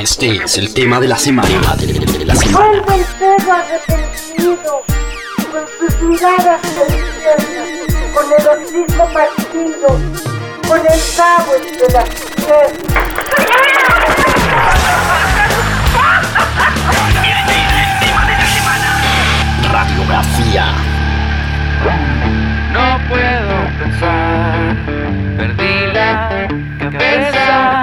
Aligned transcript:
Este 0.00 0.42
es 0.42 0.56
el 0.56 0.72
tema 0.72 0.98
de 0.98 1.08
la 1.08 1.18
semana. 1.18 1.76
De 1.76 2.24
la 2.24 2.34
semana. 2.34 2.68
Vuelve 2.68 2.94
el 2.94 3.04
perro 3.18 3.52
arrepentido, 3.52 4.82
con 5.52 5.64
sus 5.78 6.00
miradas 6.00 6.62
deliciosas, 6.62 7.44
con 8.14 8.24
el 8.32 8.44
hocico 8.48 9.04
partido, 9.12 9.88
con 10.66 10.80
el 10.80 11.00
cabo 11.18 11.52
entre 11.54 11.88
las 11.92 12.08
piernas. 12.08 12.90
Radiografía. 19.70 20.64
No 22.72 22.86
puedo 23.10 23.54
pensar, 23.78 24.76
perdí 25.36 25.92
la 25.92 26.48
cabeza, 26.78 27.79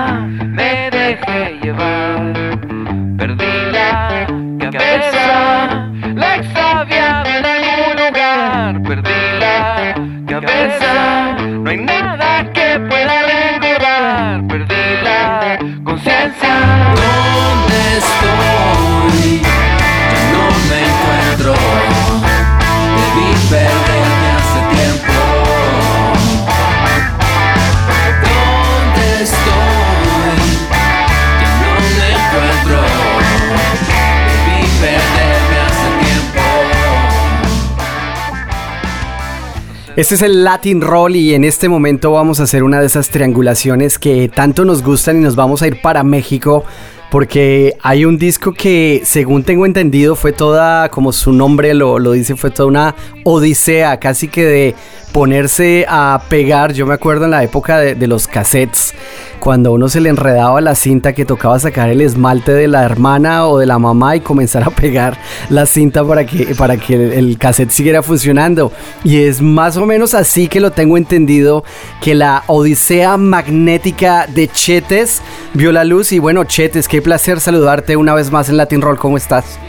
Este 39.98 40.14
es 40.14 40.22
el 40.22 40.44
Latin 40.44 40.82
Roll 40.82 41.16
y 41.16 41.34
en 41.34 41.44
este 41.44 41.70
momento 41.70 42.12
vamos 42.12 42.40
a 42.40 42.44
hacer 42.44 42.62
una 42.62 42.80
de 42.80 42.86
esas 42.86 43.10
triangulaciones 43.10 43.98
que 43.98 44.30
tanto 44.30 44.64
nos 44.64 44.84
gustan 44.84 45.18
y 45.18 45.22
nos 45.22 45.36
vamos 45.36 45.64
a 45.64 45.68
ir 45.68 45.82
para 45.82 46.04
México 46.04 46.66
porque 47.10 47.78
hay 47.82 48.06
un 48.06 48.18
disco 48.18 48.54
que 48.54 49.02
según 49.06 49.44
tengo 49.44 49.66
entendido 49.66 50.16
fue 50.16 50.34
toda, 50.34 50.90
como 50.90 51.14
su 51.14 51.32
nombre 51.32 51.74
lo, 51.74 52.00
lo 52.00 52.12
dice, 52.12 52.36
fue 52.36 52.52
toda 52.52 52.68
una 52.68 52.96
odisea 53.24 53.98
casi 54.00 54.28
que 54.28 54.46
de 54.46 54.76
ponerse 55.12 55.86
a 55.90 56.22
pegar. 56.30 56.74
Yo 56.74 56.86
me 56.86 56.94
acuerdo 56.94 57.26
en 57.26 57.32
la 57.32 57.44
época 57.44 57.80
de, 57.80 58.08
los 58.08 58.28
cassettes, 58.28 58.94
cuando 59.40 59.74
uno 59.74 59.90
se 59.90 60.00
le 60.00 60.10
enredaba 60.10 60.62
la 60.62 60.76
cinta 60.76 61.14
que 61.14 61.26
tocaba 61.26 61.58
sacar 61.60 61.90
el 61.90 62.02
esmalte 62.02 62.54
de 62.54 62.68
la 62.68 62.84
hermana 62.84 63.48
o 63.48 63.58
de 63.58 63.66
la 63.66 63.80
mamá 63.80 64.16
y 64.16 64.20
comenzar 64.20 64.64
a 64.64 64.70
pegar 64.70 65.18
la 65.50 65.66
cinta 65.66 66.06
para 66.06 66.26
que, 66.26 66.54
para 66.56 66.78
que 66.78 66.94
el, 66.94 67.14
el 67.14 67.38
cassette 67.38 67.72
siguiera 67.72 68.04
funcionando. 68.04 68.72
Y 69.04 69.18
es 69.24 69.42
más 69.42 69.76
o 69.78 69.86
menos 69.86 70.14
así 70.14 70.48
que 70.48 70.60
lo 70.60 70.72
tengo 70.72 70.98
entendido, 70.98 71.64
que 72.02 72.14
la 72.14 72.44
odisea 72.48 73.18
magnética 73.18 74.28
de 74.28 74.48
Chetes 74.48 75.22
vio 75.58 75.72
la 75.72 75.84
luz. 75.84 76.12
Y 76.12 76.20
bueno, 76.20 76.44
Chetes, 76.44 76.88
qué 76.88 77.02
placer 77.02 77.40
saludarte 77.40 77.98
una 77.98 78.14
vez 78.14 78.32
más 78.32 78.48
en 78.48 78.58
Latin 78.58 78.82
Roll. 78.82 78.98
¿Cómo 78.98 79.18
estás? 79.18 79.60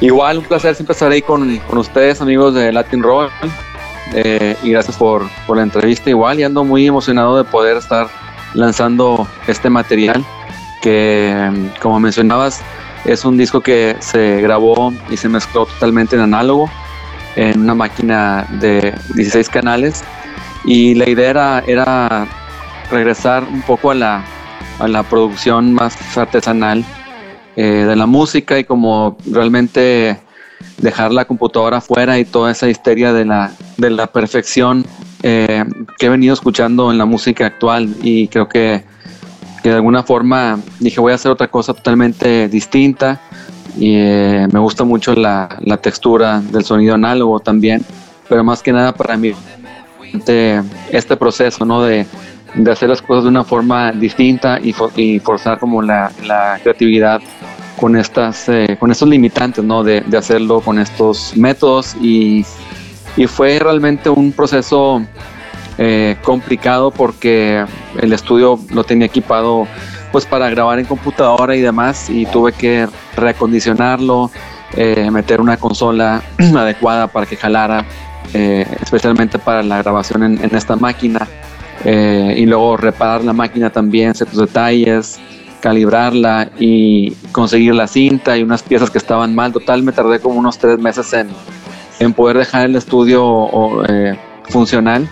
Igual, 0.00 0.38
un 0.38 0.44
placer 0.44 0.74
siempre 0.74 0.92
estar 0.92 1.10
ahí 1.10 1.22
con, 1.22 1.56
con 1.58 1.78
ustedes, 1.78 2.20
amigos 2.20 2.54
de 2.54 2.72
Latin 2.72 3.02
Roll. 3.02 3.30
Eh, 4.14 4.56
y 4.62 4.70
gracias 4.70 4.96
por, 4.96 5.28
por 5.46 5.56
la 5.56 5.62
entrevista. 5.62 6.10
Igual, 6.10 6.40
y 6.40 6.42
ando 6.42 6.64
muy 6.64 6.86
emocionado 6.86 7.36
de 7.36 7.44
poder 7.44 7.76
estar 7.76 8.08
lanzando 8.54 9.28
este 9.46 9.70
material 9.70 10.24
que, 10.82 11.50
como 11.80 12.00
mencionabas, 12.00 12.60
es 13.04 13.24
un 13.24 13.36
disco 13.36 13.60
que 13.60 13.96
se 14.00 14.40
grabó 14.40 14.92
y 15.10 15.16
se 15.16 15.28
mezcló 15.28 15.66
totalmente 15.66 16.16
en 16.16 16.22
análogo 16.22 16.68
en 17.36 17.60
una 17.60 17.74
máquina 17.74 18.46
de 18.60 18.94
16 19.14 19.48
canales. 19.48 20.02
Y 20.64 20.94
la 20.96 21.08
idea 21.08 21.30
era, 21.30 21.64
era 21.66 22.26
regresar 22.90 23.44
un 23.44 23.62
poco 23.62 23.90
a 23.92 23.94
la, 23.94 24.24
a 24.78 24.88
la 24.88 25.02
producción 25.02 25.74
más 25.74 25.96
artesanal 26.16 26.84
eh, 27.56 27.84
de 27.88 27.96
la 27.96 28.06
música 28.06 28.58
y 28.58 28.64
como 28.64 29.16
realmente 29.26 30.18
dejar 30.78 31.12
la 31.12 31.24
computadora 31.24 31.80
fuera 31.80 32.18
y 32.18 32.24
toda 32.24 32.50
esa 32.50 32.68
histeria 32.68 33.12
de 33.12 33.24
la, 33.24 33.52
de 33.76 33.90
la 33.90 34.06
perfección 34.06 34.84
eh, 35.22 35.64
que 35.98 36.06
he 36.06 36.08
venido 36.08 36.34
escuchando 36.34 36.92
en 36.92 36.98
la 36.98 37.04
música 37.04 37.46
actual 37.46 37.94
y 38.02 38.28
creo 38.28 38.48
que, 38.48 38.84
que 39.62 39.70
de 39.70 39.74
alguna 39.76 40.02
forma 40.04 40.60
dije 40.78 41.00
voy 41.00 41.12
a 41.12 41.16
hacer 41.16 41.32
otra 41.32 41.48
cosa 41.48 41.74
totalmente 41.74 42.48
distinta 42.48 43.20
y 43.76 43.94
eh, 43.96 44.48
me 44.52 44.60
gusta 44.60 44.84
mucho 44.84 45.14
la, 45.14 45.58
la, 45.60 45.76
textura 45.76 46.40
del 46.40 46.64
sonido 46.64 46.94
análogo 46.94 47.38
también, 47.40 47.84
pero 48.28 48.42
más 48.42 48.62
que 48.62 48.72
nada 48.72 48.92
para 48.92 49.16
mí 49.16 49.32
este, 50.12 50.62
este 50.90 51.16
proceso 51.16 51.64
¿no? 51.64 51.82
de, 51.82 52.06
de 52.54 52.72
hacer 52.72 52.88
las 52.88 53.02
cosas 53.02 53.24
de 53.24 53.30
una 53.30 53.44
forma 53.44 53.92
distinta 53.92 54.58
y, 54.62 54.72
for, 54.72 54.90
y 54.96 55.18
forzar 55.18 55.58
como 55.58 55.82
la, 55.82 56.10
creatividad 56.62 57.20
con 57.76 57.96
estas 57.96 58.48
eh, 58.48 58.76
con 58.80 58.90
estos 58.90 59.08
limitantes 59.08 59.62
no 59.62 59.84
de, 59.84 60.04
hacerlo 60.16 60.60
con 60.60 60.78
estos 60.78 61.36
métodos. 61.36 61.94
Y, 62.00 62.44
fue 63.26 63.58
realmente 63.58 64.08
un 64.08 64.30
proceso 64.30 65.02
eh, 65.76 66.16
complicado 66.22 66.92
porque 66.92 67.64
el 68.00 68.12
estudio 68.12 68.60
lo 68.72 68.84
tenía 68.84 69.06
equipado 69.06 69.66
pues 70.12 70.24
para 70.24 70.48
grabar 70.50 70.78
en 70.78 70.84
computadora 70.84 71.56
y 71.56 71.60
demás 71.60 72.08
y 72.08 72.26
tuve 72.26 72.52
que 72.52 72.86
reacondicionarlo 73.16 74.30
eh, 74.76 75.10
meter 75.10 75.40
una 75.40 75.56
consola 75.56 76.22
adecuada 76.38 77.08
para 77.08 77.26
que 77.26 77.36
jalara 77.36 77.84
eh, 78.34 78.64
especialmente 78.80 79.40
para 79.40 79.64
la 79.64 79.78
grabación 79.78 80.22
en 80.22 80.54
esta 80.54 80.76
máquina 80.76 81.26
y 81.84 82.46
luego 82.46 82.76
reparar 82.76 83.24
la 83.24 83.32
máquina 83.32 83.70
también 83.70 84.14
ciertos 84.14 84.38
detalles 84.38 85.20
calibrarla 85.60 86.50
y 86.58 87.12
conseguir 87.32 87.74
la 87.74 87.86
cinta 87.86 88.36
y 88.36 88.42
unas 88.42 88.62
piezas 88.62 88.90
que 88.90 88.98
estaban 88.98 89.34
mal. 89.34 89.52
Total, 89.52 89.82
me 89.82 89.92
tardé 89.92 90.20
como 90.20 90.38
unos 90.38 90.58
tres 90.58 90.78
meses 90.78 91.12
en, 91.12 91.28
en 91.98 92.12
poder 92.12 92.38
dejar 92.38 92.66
el 92.66 92.76
estudio 92.76 93.24
o, 93.26 93.84
eh, 93.84 94.18
funcional. 94.48 95.08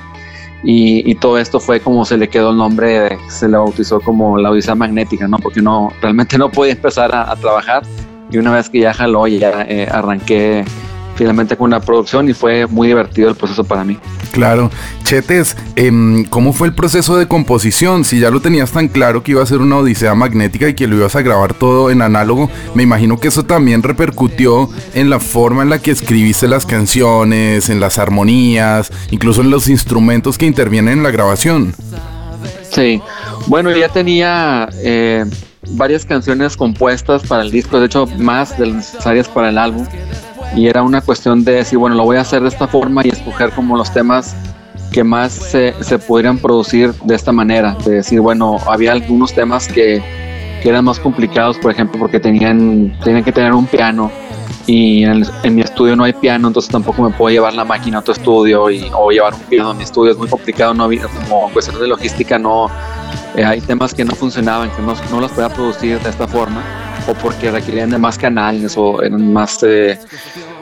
Y, 0.63 1.09
y, 1.09 1.15
todo 1.15 1.39
esto 1.39 1.61
fue 1.61 1.81
como 1.81 2.05
se 2.05 2.17
le 2.17 2.29
quedó 2.29 2.51
el 2.51 2.57
nombre, 2.57 3.19
se 3.29 3.49
le 3.49 3.57
bautizó 3.57 4.01
como 4.01 4.37
la 4.39 4.51
Odisea 4.51 4.75
Magnética, 4.75 5.29
¿no? 5.29 5.39
Porque 5.39 5.63
no, 5.63 5.93
realmente 6.01 6.39
no 6.39 6.51
podía 6.51 6.73
empezar 6.73 7.15
a, 7.15 7.31
a 7.31 7.37
trabajar. 7.37 7.83
Y 8.33 8.39
una 8.39 8.53
vez 8.53 8.69
que 8.69 8.81
ya 8.81 8.93
jaló, 8.93 9.29
ya 9.29 9.63
eh, 9.69 9.87
arranqué 9.89 10.65
finalmente 11.17 11.57
con 11.57 11.67
una 11.67 11.81
producción 11.81 12.29
y 12.29 12.35
fue 12.35 12.67
muy 12.67 12.89
divertido 12.89 13.29
el 13.29 13.35
proceso 13.35 13.65
para 13.65 13.85
mí. 13.85 13.99
Claro. 14.33 14.71
Chetes, 15.03 15.57
eh, 15.77 16.25
¿cómo 16.31 16.53
fue 16.53 16.69
el 16.69 16.75
proceso 16.75 17.17
de 17.17 17.27
composición? 17.27 18.05
Si 18.05 18.21
ya 18.21 18.31
lo 18.31 18.41
tenías 18.41 18.71
tan 18.71 18.89
claro 18.89 19.23
que 19.23 19.33
iba 19.33 19.43
a 19.43 19.47
ser 19.47 19.59
una 19.59 19.77
odisea 19.79 20.15
magnética 20.15 20.69
y 20.69 20.75
que 20.75 20.87
lo 20.87 20.97
ibas 20.97 21.17
a 21.17 21.23
grabar 21.23 21.55
todo 21.55 21.91
en 21.91 22.03
análogo, 22.03 22.51
me 22.75 22.83
imagino 22.83 23.19
que 23.19 23.29
eso 23.29 23.45
también 23.45 23.83
repercutió 23.83 24.69
en 24.95 25.11
la 25.11 25.21
forma 25.21 25.63
en 25.63 25.71
la 25.71 25.79
que 25.79 25.91
escribiste 25.91 26.49
las 26.49 26.67
canciones, 26.67 27.71
en 27.71 27.81
las 27.81 27.99
armonías, 27.99 28.93
incluso 29.11 29.41
en 29.41 29.51
los 29.51 29.69
instrumentos 29.69 30.39
que 30.39 30.47
intervienen 30.47 30.99
en 30.99 31.03
la 31.03 31.11
grabación. 31.11 31.75
Sí, 32.71 33.01
bueno, 33.47 33.71
ya 33.71 33.89
tenía 33.89 34.69
eh, 34.75 35.25
varias 35.71 36.05
canciones 36.05 36.57
compuestas 36.57 37.23
para 37.27 37.43
el 37.43 37.51
disco, 37.51 37.81
de 37.81 37.87
hecho 37.87 38.07
más 38.19 38.59
de 38.59 38.67
las 38.67 38.77
necesarias 38.77 39.29
para 39.29 39.49
el 39.49 39.59
álbum 39.59 39.87
y 40.57 40.67
era 40.67 40.83
una 40.83 41.03
cuestión 41.03 41.45
de 41.45 41.53
decir, 41.53 41.79
bueno, 41.79 41.95
lo 41.95 42.05
voy 42.05 42.17
a 42.17 42.23
hacer 42.23 42.43
de 42.43 42.49
esta 42.49 42.67
forma 42.67 43.03
y 43.05 43.11
escoger 43.11 43.51
como 43.51 43.77
los 43.77 43.93
temas 43.93 44.35
que 44.91 45.05
más 45.05 45.33
se, 45.33 45.75
se 45.85 45.99
pudieran 45.99 46.39
producir 46.39 46.95
de 47.05 47.15
esta 47.15 47.31
manera, 47.31 47.77
de 47.85 47.97
decir, 47.97 48.21
bueno, 48.23 48.57
había 48.67 48.93
algunos 48.93 49.35
temas 49.35 49.69
que, 49.69 50.03
que 50.63 50.69
eran 50.69 50.87
más 50.87 50.99
complicados, 50.99 51.59
por 51.59 51.71
ejemplo, 51.71 51.99
porque 51.99 52.19
tenían, 52.19 52.99
tenían 53.05 53.23
que 53.23 53.33
tener 53.33 53.53
un 53.53 53.67
piano 53.67 54.11
y 54.67 55.05
en, 55.05 55.11
el, 55.11 55.27
en, 55.43 55.55
mi 55.55 55.61
estudio 55.61 55.95
no 55.95 56.05
hay 56.05 56.15
piano, 56.15 56.49
entonces 56.49 56.73
tampoco 56.73 57.03
me 57.03 57.11
puedo 57.11 57.31
llevar 57.31 57.53
la 57.53 57.65
máquina 57.65 57.99
a 57.99 58.01
otro 58.01 58.15
estudio 58.15 58.71
y, 58.71 58.91
o 58.95 59.11
llevar 59.11 59.35
un 59.35 59.41
piano 59.41 59.71
a 59.71 59.75
mi 59.75 59.83
estudio, 59.83 60.13
es 60.13 60.19
muy 60.19 60.29
complicado, 60.29 60.73
no 60.73 60.85
había, 60.85 61.03
como 61.03 61.51
cuestión 61.53 61.79
de 61.79 61.87
logística, 61.87 62.39
no, 62.39 62.71
eh, 63.37 63.45
hay 63.45 63.61
temas 63.61 63.93
que 63.93 64.05
no 64.05 64.15
funcionaban, 64.15 64.71
que 64.71 64.81
no, 64.81 64.95
no 65.11 65.21
las 65.21 65.33
podía 65.33 65.51
producir 65.51 66.01
de 66.01 66.09
esta 66.09 66.27
forma 66.27 66.63
o 67.09 67.15
porque 67.15 67.51
requerían 67.51 67.91
de 67.91 67.99
más 67.99 68.19
canales 68.19 68.77
o 68.77 69.03
eran 69.03 69.33
más 69.33 69.63
eh, 69.63 69.99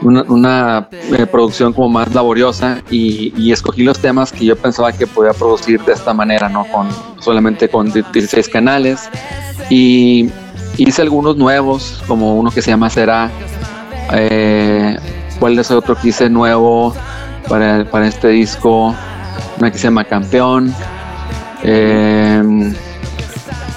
una, 0.03 0.23
una 0.23 0.89
eh, 0.93 1.27
producción 1.27 1.73
como 1.73 1.89
más 1.89 2.15
laboriosa 2.15 2.83
y, 2.91 3.33
y, 3.37 3.53
escogí 3.53 3.83
los 3.83 3.99
temas 3.99 4.33
que 4.33 4.45
yo 4.45 4.57
pensaba 4.57 4.93
que 4.93 5.07
podía 5.07 5.33
producir 5.33 5.81
de 5.83 5.93
esta 5.93 6.13
manera, 6.13 6.49
¿no? 6.49 6.65
Con, 6.67 6.89
solamente 7.21 7.69
con 7.69 7.91
16 7.93 8.49
canales 8.49 9.09
y 9.71 10.31
hice 10.77 11.03
algunos 11.03 11.37
nuevos, 11.37 12.03
como 12.07 12.37
uno 12.37 12.51
que 12.51 12.63
se 12.63 12.71
llama 12.71 12.91
Será, 12.91 13.31
eh, 14.13 14.97
¿cuál 15.39 15.59
es 15.59 15.71
otro 15.71 15.97
que 15.97 16.09
hice 16.09 16.29
nuevo 16.29 16.95
para, 17.49 17.85
para 17.91 18.07
este 18.07 18.29
disco? 18.29 18.95
Una 19.59 19.71
que 19.71 19.79
se 19.79 19.85
llama 19.85 20.05
Campeón. 20.05 20.75
Eh, 21.63 22.43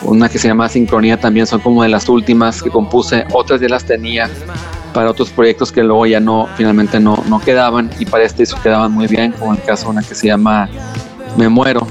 una 0.04 0.30
que 0.30 0.38
se 0.38 0.48
llama 0.48 0.70
Sincronía 0.70 1.20
también 1.20 1.48
son 1.48 1.60
como 1.60 1.84
de 1.84 1.90
las 1.90 2.08
últimas 2.08 2.62
que 2.62 2.70
compuse, 2.70 3.26
otras 3.34 3.60
ya 3.60 3.68
las 3.68 3.84
tenía 3.84 4.30
para 4.94 5.12
otros 5.12 5.30
proyectos 5.30 5.72
que 5.72 5.84
luego 5.84 6.06
ya 6.06 6.20
no, 6.20 6.48
finalmente 6.56 7.00
no, 7.00 7.24
no 7.28 7.40
quedaban 7.40 7.90
y 8.00 8.06
para 8.06 8.24
este 8.24 8.44
disco 8.44 8.60
quedaban 8.62 8.92
muy 8.92 9.08
bien, 9.08 9.32
como 9.34 9.54
en 9.54 9.60
el 9.60 9.66
caso 9.66 9.86
de 9.86 9.92
una 9.92 10.04
que 10.04 10.16
se 10.16 10.28
llama 10.28 10.70
Me 11.38 11.50
Muero, 11.50 11.88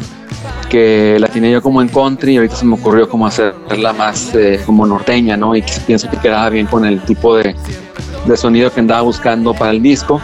que 0.68 1.18
la 1.18 1.28
tenía 1.28 1.50
yo 1.50 1.62
como 1.62 1.80
en 1.80 1.88
country 1.88 2.34
y 2.34 2.36
ahorita 2.36 2.56
se 2.56 2.64
me 2.64 2.74
ocurrió 2.74 3.08
como 3.08 3.26
hacerla 3.26 3.92
más 3.92 4.34
eh, 4.34 4.60
como 4.66 4.86
norteña, 4.86 5.36
¿no? 5.36 5.54
Y 5.54 5.62
pienso 5.86 6.10
que 6.10 6.16
quedaba 6.18 6.50
bien 6.50 6.66
con 6.66 6.84
el 6.84 7.00
tipo 7.02 7.36
de, 7.36 7.54
de 8.26 8.36
sonido 8.36 8.72
que 8.72 8.80
andaba 8.80 9.02
buscando 9.02 9.54
para 9.54 9.70
el 9.70 9.82
disco. 9.82 10.20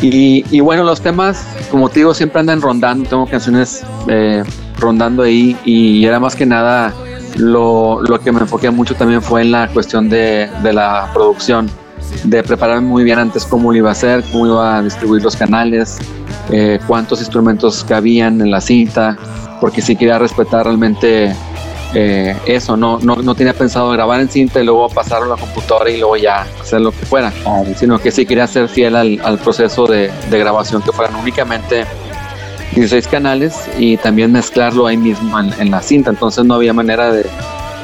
Y, 0.00 0.44
y, 0.50 0.60
bueno, 0.60 0.84
los 0.84 1.00
temas, 1.00 1.44
como 1.72 1.88
te 1.88 2.00
digo, 2.00 2.14
siempre 2.14 2.38
andan 2.38 2.60
rondando, 2.60 3.08
tengo 3.08 3.26
canciones 3.26 3.84
eh, 4.06 4.44
rondando 4.78 5.24
ahí 5.24 5.56
y 5.64 6.04
era 6.04 6.20
más 6.20 6.36
que 6.36 6.46
nada 6.46 6.94
lo, 7.36 8.00
lo, 8.02 8.20
que 8.20 8.32
me 8.32 8.40
enfoqué 8.40 8.70
mucho 8.70 8.94
también 8.94 9.22
fue 9.22 9.42
en 9.42 9.52
la 9.52 9.68
cuestión 9.68 10.08
de, 10.08 10.48
de 10.62 10.72
la 10.72 11.10
producción, 11.12 11.68
de 12.24 12.42
prepararme 12.42 12.88
muy 12.88 13.04
bien 13.04 13.18
antes 13.18 13.44
cómo 13.44 13.72
iba 13.74 13.90
a 13.90 13.92
hacer, 13.92 14.24
cómo 14.32 14.46
iba 14.46 14.78
a 14.78 14.82
distribuir 14.82 15.22
los 15.22 15.36
canales, 15.36 15.98
eh, 16.50 16.78
cuántos 16.86 17.20
instrumentos 17.20 17.84
cabían 17.84 18.40
en 18.40 18.50
la 18.50 18.60
cinta, 18.60 19.16
porque 19.60 19.82
sí 19.82 19.96
quería 19.96 20.18
respetar 20.18 20.64
realmente 20.64 21.34
eh, 21.94 22.36
eso, 22.46 22.76
no, 22.76 22.98
no, 23.00 23.16
no, 23.16 23.34
tenía 23.34 23.54
pensado 23.54 23.90
grabar 23.90 24.20
en 24.20 24.28
cinta 24.28 24.60
y 24.60 24.64
luego 24.64 24.88
pasarlo 24.88 25.32
a 25.32 25.36
la 25.36 25.40
computadora 25.40 25.90
y 25.90 25.98
luego 25.98 26.16
ya 26.16 26.46
hacer 26.60 26.82
lo 26.82 26.90
que 26.90 27.06
fuera, 27.06 27.32
sino 27.76 27.98
que 27.98 28.10
sí 28.10 28.26
quería 28.26 28.46
ser 28.46 28.68
fiel 28.68 28.94
al, 28.94 29.20
al 29.24 29.38
proceso 29.38 29.86
de, 29.86 30.10
de, 30.30 30.38
grabación, 30.38 30.82
que 30.82 30.92
fueran 30.92 31.16
únicamente 31.16 31.86
16 32.74 33.08
canales 33.08 33.68
y 33.78 33.96
también 33.96 34.32
mezclarlo 34.32 34.86
ahí 34.86 34.98
mismo 34.98 35.40
en, 35.40 35.50
en, 35.58 35.70
la 35.70 35.80
cinta, 35.80 36.10
entonces 36.10 36.44
no 36.44 36.54
había 36.54 36.74
manera 36.74 37.10
de 37.10 37.24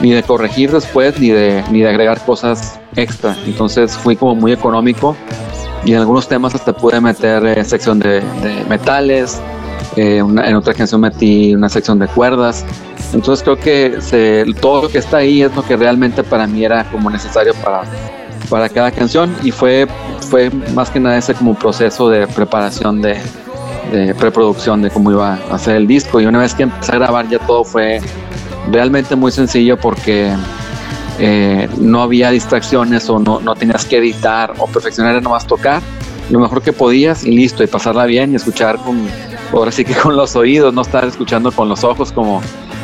ni 0.00 0.10
de 0.12 0.22
corregir 0.22 0.70
después 0.72 1.18
ni 1.18 1.30
de, 1.30 1.62
ni 1.70 1.80
de 1.80 1.88
agregar 1.88 2.24
cosas 2.24 2.78
extra, 2.96 3.36
entonces 3.46 3.96
fui 3.96 4.16
como 4.16 4.34
muy 4.34 4.52
económico 4.52 5.16
y 5.84 5.92
en 5.92 6.00
algunos 6.00 6.28
temas 6.28 6.54
hasta 6.54 6.72
pude 6.72 7.00
meter 7.00 7.44
eh, 7.46 7.64
sección 7.64 7.98
de, 7.98 8.20
de 8.20 8.64
metales, 8.68 9.40
eh, 9.96 10.22
una, 10.22 10.48
en 10.48 10.56
otra 10.56 10.74
canción 10.74 11.00
metí 11.00 11.54
una 11.54 11.68
sección 11.68 11.98
de 11.98 12.08
cuerdas. 12.08 12.64
Entonces 13.12 13.44
creo 13.44 13.56
que 13.56 14.00
se, 14.00 14.44
todo 14.60 14.82
lo 14.82 14.88
que 14.88 14.98
está 14.98 15.18
ahí 15.18 15.42
es 15.42 15.54
lo 15.54 15.62
que 15.62 15.76
realmente 15.76 16.24
para 16.24 16.46
mí 16.46 16.64
era 16.64 16.84
como 16.90 17.10
necesario 17.10 17.54
para, 17.62 17.82
para 18.48 18.68
cada 18.68 18.90
canción 18.90 19.34
y 19.44 19.52
fue, 19.52 19.86
fue 20.30 20.50
más 20.74 20.90
que 20.90 20.98
nada 20.98 21.16
ese 21.18 21.34
como 21.34 21.54
proceso 21.54 22.08
de 22.08 22.26
preparación 22.26 23.00
de, 23.02 23.18
de 23.92 24.14
preproducción 24.16 24.82
de 24.82 24.90
cómo 24.90 25.12
iba 25.12 25.38
a 25.50 25.54
hacer 25.54 25.76
el 25.76 25.86
disco 25.86 26.20
y 26.20 26.26
una 26.26 26.40
vez 26.40 26.54
que 26.54 26.64
empecé 26.64 26.92
a 26.92 26.96
grabar 26.96 27.28
ya 27.28 27.38
todo 27.38 27.62
fue 27.62 28.00
realmente 28.70 29.16
muy 29.16 29.32
sencillo 29.32 29.76
porque 29.76 30.32
eh, 31.18 31.68
no 31.78 32.02
había 32.02 32.30
distracciones 32.30 33.08
o 33.08 33.18
no, 33.18 33.40
no 33.40 33.54
tenías 33.54 33.84
que 33.84 33.98
editar 33.98 34.54
o 34.58 34.66
perfeccionar, 34.66 35.12
era 35.12 35.20
nomás 35.20 35.46
tocar 35.46 35.80
lo 36.30 36.40
mejor 36.40 36.62
que 36.62 36.72
podías 36.72 37.24
y 37.24 37.32
listo, 37.32 37.62
y 37.62 37.66
pasarla 37.66 38.06
bien 38.06 38.32
y 38.32 38.36
escuchar 38.36 38.78
con, 38.78 39.06
ahora 39.52 39.70
sí 39.70 39.84
que 39.84 39.94
con 39.94 40.16
los 40.16 40.34
oídos, 40.36 40.72
no 40.72 40.82
estar 40.82 41.04
escuchando 41.04 41.52
con 41.52 41.68
los 41.68 41.84
ojos 41.84 42.12
como, 42.12 42.40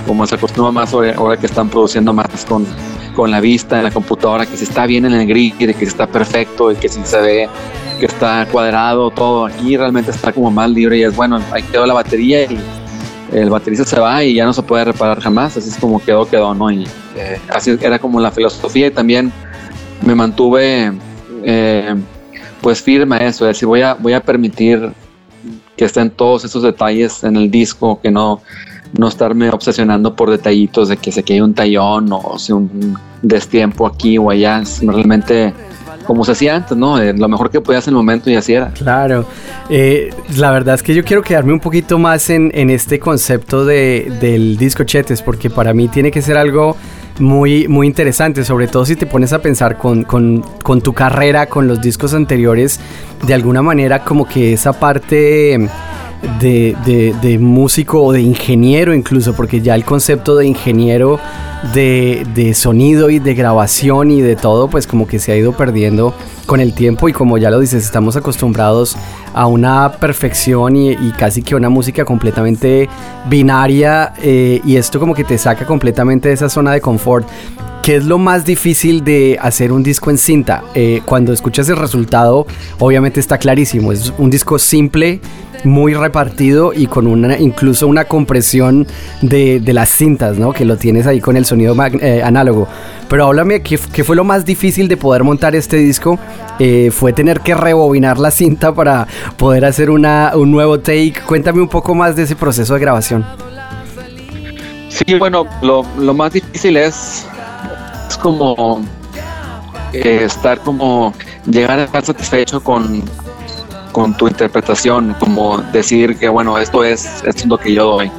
como 0.06 0.26
se 0.26 0.34
acostumbra 0.34 0.72
más 0.72 0.92
ahora 0.92 1.36
que 1.36 1.46
están 1.46 1.68
produciendo 1.68 2.12
más 2.12 2.44
con, 2.46 2.66
con 3.16 3.30
la 3.30 3.40
vista 3.40 3.78
en 3.78 3.84
la 3.84 3.90
computadora, 3.90 4.46
que 4.46 4.56
si 4.56 4.64
está 4.64 4.86
bien 4.86 5.04
en 5.06 5.12
el 5.12 5.26
grid, 5.26 5.54
que 5.54 5.72
si 5.72 5.84
está 5.84 6.06
perfecto 6.06 6.70
y 6.70 6.76
que 6.76 6.88
si 6.88 7.00
se 7.04 7.20
ve 7.20 7.48
que 7.98 8.06
está 8.06 8.46
cuadrado 8.50 9.10
todo, 9.10 9.46
aquí 9.46 9.76
realmente 9.76 10.10
está 10.10 10.32
como 10.32 10.50
más 10.50 10.70
libre 10.70 10.98
y 10.98 11.02
es 11.02 11.14
bueno, 11.14 11.40
ahí 11.52 11.62
quedó 11.64 11.84
la 11.86 11.92
batería 11.92 12.44
y 12.44 12.58
el 13.32 13.50
baterista 13.50 13.84
se 13.84 14.00
va 14.00 14.22
y 14.24 14.34
ya 14.34 14.44
no 14.44 14.52
se 14.52 14.62
puede 14.62 14.84
reparar 14.84 15.20
jamás, 15.20 15.56
así 15.56 15.68
es 15.68 15.76
como 15.76 16.02
quedó, 16.02 16.28
quedó, 16.28 16.54
¿no? 16.54 16.70
Y 16.70 16.84
eh, 17.16 17.40
así 17.48 17.76
era 17.80 17.98
como 17.98 18.20
la 18.20 18.30
filosofía 18.30 18.88
y 18.88 18.90
también 18.90 19.32
me 20.04 20.14
mantuve 20.14 20.92
eh, 21.44 21.94
pues 22.60 22.82
firme 22.82 23.16
a 23.16 23.18
eso, 23.26 23.48
es 23.48 23.56
decir, 23.56 23.66
voy 23.68 23.82
a, 23.82 23.94
voy 23.94 24.12
a 24.12 24.20
permitir 24.20 24.92
que 25.76 25.84
estén 25.84 26.10
todos 26.10 26.44
esos 26.44 26.62
detalles 26.62 27.24
en 27.24 27.36
el 27.36 27.50
disco, 27.50 28.00
que 28.02 28.10
no, 28.10 28.42
no 28.98 29.08
estarme 29.08 29.48
obsesionando 29.50 30.14
por 30.14 30.30
detallitos 30.30 30.88
de 30.88 30.96
que 30.96 31.12
se 31.12 31.22
quede 31.22 31.42
un 31.42 31.54
tallón 31.54 32.12
o 32.12 32.38
si 32.38 32.52
un 32.52 32.98
destiempo 33.22 33.86
aquí 33.86 34.18
o 34.18 34.30
allá, 34.30 34.62
realmente 34.82 35.54
como 36.04 36.24
se 36.24 36.32
hacía 36.32 36.56
antes, 36.56 36.76
¿no? 36.76 36.98
Eh, 36.98 37.12
lo 37.12 37.28
mejor 37.28 37.50
que 37.50 37.60
podías 37.60 37.86
en 37.86 37.92
el 37.92 37.96
momento 37.96 38.30
y 38.30 38.36
así 38.36 38.54
era. 38.54 38.70
Claro. 38.70 39.26
Eh, 39.68 40.10
la 40.36 40.50
verdad 40.50 40.74
es 40.74 40.82
que 40.82 40.94
yo 40.94 41.04
quiero 41.04 41.22
quedarme 41.22 41.52
un 41.52 41.60
poquito 41.60 41.98
más 41.98 42.30
en, 42.30 42.50
en 42.54 42.70
este 42.70 42.98
concepto 42.98 43.64
de, 43.64 44.12
del 44.20 44.56
disco 44.56 44.84
Chetes, 44.84 45.22
porque 45.22 45.50
para 45.50 45.72
mí 45.72 45.88
tiene 45.88 46.10
que 46.10 46.22
ser 46.22 46.36
algo 46.36 46.76
muy, 47.18 47.68
muy 47.68 47.86
interesante, 47.86 48.44
sobre 48.44 48.66
todo 48.66 48.84
si 48.84 48.96
te 48.96 49.06
pones 49.06 49.32
a 49.32 49.40
pensar 49.40 49.76
con, 49.76 50.04
con, 50.04 50.42
con, 50.62 50.80
tu 50.80 50.92
carrera, 50.92 51.46
con 51.46 51.68
los 51.68 51.80
discos 51.80 52.14
anteriores, 52.14 52.80
de 53.26 53.34
alguna 53.34 53.62
manera 53.62 54.04
como 54.04 54.26
que 54.26 54.54
esa 54.54 54.72
parte 54.72 55.68
de, 56.40 56.76
de, 56.84 57.14
de 57.20 57.38
músico 57.38 58.02
o 58.02 58.12
de 58.12 58.20
ingeniero 58.20 58.94
incluso, 58.94 59.34
porque 59.34 59.60
ya 59.60 59.74
el 59.74 59.84
concepto 59.84 60.36
de 60.36 60.46
ingeniero 60.46 61.18
de, 61.74 62.26
de, 62.34 62.54
sonido 62.54 63.10
y 63.10 63.18
de 63.18 63.34
grabación 63.34 64.10
y 64.10 64.20
de 64.20 64.36
todo, 64.36 64.68
pues 64.68 64.86
como 64.86 65.06
que 65.06 65.18
se 65.18 65.32
ha 65.32 65.36
ido 65.36 65.52
perdiendo 65.52 66.14
con 66.46 66.60
el 66.60 66.72
tiempo 66.72 67.08
y 67.08 67.12
como 67.12 67.38
ya 67.38 67.50
lo 67.50 67.60
dices, 67.60 67.84
estamos 67.84 68.16
acostumbrados 68.16 68.96
a 69.34 69.46
una 69.46 69.92
perfección 69.92 70.76
y, 70.76 70.96
casi 71.12 71.42
que 71.42 71.54
una 71.54 71.68
música 71.68 72.04
completamente 72.04 72.88
binaria 73.28 74.14
eh, 74.22 74.60
y 74.64 74.76
esto 74.76 74.98
como 74.98 75.14
que 75.14 75.24
te 75.24 75.38
saca 75.38 75.66
completamente 75.66 76.28
de 76.28 76.34
esa 76.34 76.48
zona 76.48 76.72
de 76.72 76.80
confort. 76.80 77.28
¿Qué 77.82 77.96
es 77.96 78.04
lo 78.04 78.18
más 78.18 78.44
difícil 78.44 79.04
de 79.04 79.38
hacer 79.40 79.72
un 79.72 79.82
disco 79.82 80.10
en 80.10 80.18
cinta? 80.18 80.64
Eh, 80.74 81.00
cuando 81.06 81.32
escuchas 81.32 81.66
el 81.70 81.76
resultado, 81.76 82.46
obviamente 82.78 83.20
está 83.20 83.38
clarísimo, 83.38 83.90
es 83.90 84.12
un 84.18 84.28
disco 84.28 84.58
simple, 84.58 85.20
muy 85.64 85.94
repartido 85.94 86.72
y 86.74 86.86
con 86.86 87.06
una 87.06 87.38
incluso 87.38 87.86
una 87.86 88.04
compresión 88.04 88.86
de, 89.22 89.60
de 89.60 89.72
las 89.72 89.88
cintas, 89.88 90.38
¿no? 90.38 90.52
Que 90.52 90.66
lo 90.66 90.76
tienes 90.76 91.06
ahí 91.06 91.20
con 91.20 91.36
el 91.36 91.46
sonido 91.46 91.74
eh, 92.00 92.22
análogo. 92.22 92.68
Pero 93.08 93.26
háblame, 93.26 93.62
¿qué, 93.62 93.78
¿qué, 93.92 94.04
fue 94.04 94.14
lo 94.14 94.24
más 94.24 94.44
difícil 94.44 94.86
de 94.86 94.98
poder 94.98 95.24
montar 95.24 95.54
este 95.54 95.78
disco? 95.78 96.18
Eh, 96.58 96.90
¿Fue 96.92 97.14
tener 97.14 97.40
que 97.40 97.54
rebobinar 97.54 98.18
la 98.18 98.30
cinta 98.30 98.74
para 98.74 99.06
poder 99.38 99.64
hacer 99.64 99.90
una, 99.90 100.32
un 100.34 100.50
nuevo 100.50 100.80
take? 100.80 101.14
Cuéntame 101.26 101.62
un 101.62 101.68
poco 101.68 101.94
más 101.94 102.14
de 102.14 102.24
ese 102.24 102.36
proceso 102.36 102.74
de 102.74 102.80
grabación. 102.80 103.24
Sí, 104.88 105.14
bueno, 105.14 105.46
lo, 105.62 105.84
lo 105.98 106.12
más 106.12 106.32
difícil 106.32 106.76
es, 106.76 107.26
es 108.10 108.16
como 108.16 108.82
eh, 109.92 110.24
estar 110.24 110.58
como 110.60 111.14
llegar 111.46 111.78
a 111.78 111.84
estar 111.84 112.04
satisfecho 112.04 112.60
con, 112.60 113.02
con 113.92 114.16
tu 114.16 114.26
interpretación, 114.26 115.14
como 115.20 115.58
decir 115.72 116.16
que 116.18 116.28
bueno, 116.28 116.58
esto 116.58 116.82
es, 116.82 117.06
esto 117.24 117.42
es 117.42 117.46
lo 117.46 117.56
que 117.56 117.72
yo 117.72 117.84
doy. 117.84 118.10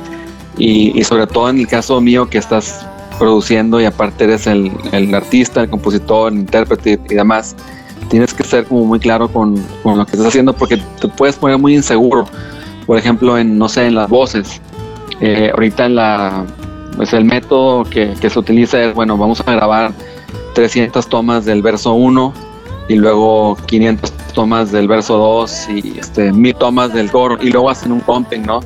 Y, 0.58 0.98
y, 0.98 1.04
sobre 1.04 1.28
todo 1.28 1.50
en 1.50 1.60
el 1.60 1.68
caso 1.68 2.00
mío 2.02 2.30
que 2.30 2.38
estás 2.38 2.86
produciendo 3.18 3.82
y 3.82 3.86
aparte 3.86 4.26
eres 4.26 4.48
el, 4.48 4.72
el 4.92 5.14
artista, 5.14 5.62
el 5.62 5.70
compositor, 5.70 6.32
el 6.32 6.40
intérprete 6.40 7.00
y 7.10 7.16
demás, 7.16 7.56
tienes 8.10 8.34
que 8.34 8.44
ser 8.44 8.66
como 8.66 8.86
muy 8.86 9.00
claro 9.00 9.28
con, 9.28 9.58
con, 9.84 9.98
lo 9.98 10.06
que 10.06 10.12
estás 10.12 10.28
haciendo 10.28 10.54
porque 10.54 10.78
te 11.00 11.08
puedes 11.08 11.36
poner 11.36 11.58
muy 11.58 11.76
inseguro. 11.76 12.26
Por 12.86 12.98
ejemplo, 12.98 13.38
en, 13.38 13.58
no 13.58 13.68
sé, 13.68 13.88
en 13.88 13.96
las 13.96 14.10
voces. 14.10 14.62
Eh, 15.20 15.52
ahorita 15.54 15.86
en 15.86 15.96
la, 15.96 16.46
pues 16.96 17.14
el 17.14 17.26
método 17.26 17.84
que, 17.84 18.16
se 18.16 18.40
utiliza 18.40 18.82
es, 18.84 18.94
bueno, 18.94 19.18
vamos 19.18 19.42
a 19.46 19.52
grabar 19.52 19.92
300 20.54 21.08
tomas 21.08 21.46
del 21.46 21.62
verso 21.62 21.94
1 21.94 22.34
y 22.90 22.96
luego 22.96 23.58
500 23.66 24.12
tomas 24.34 24.72
del 24.72 24.88
verso 24.88 25.18
2 25.18 25.70
y 25.70 26.00
este, 26.00 26.32
mil 26.32 26.56
tomas 26.56 26.94
del 26.94 27.12
coro 27.12 27.38
y 27.42 27.50
luego 27.50 27.70
hacen 27.70 27.92
un 27.92 28.02
comping, 28.02 28.44
¿no? 28.44 28.60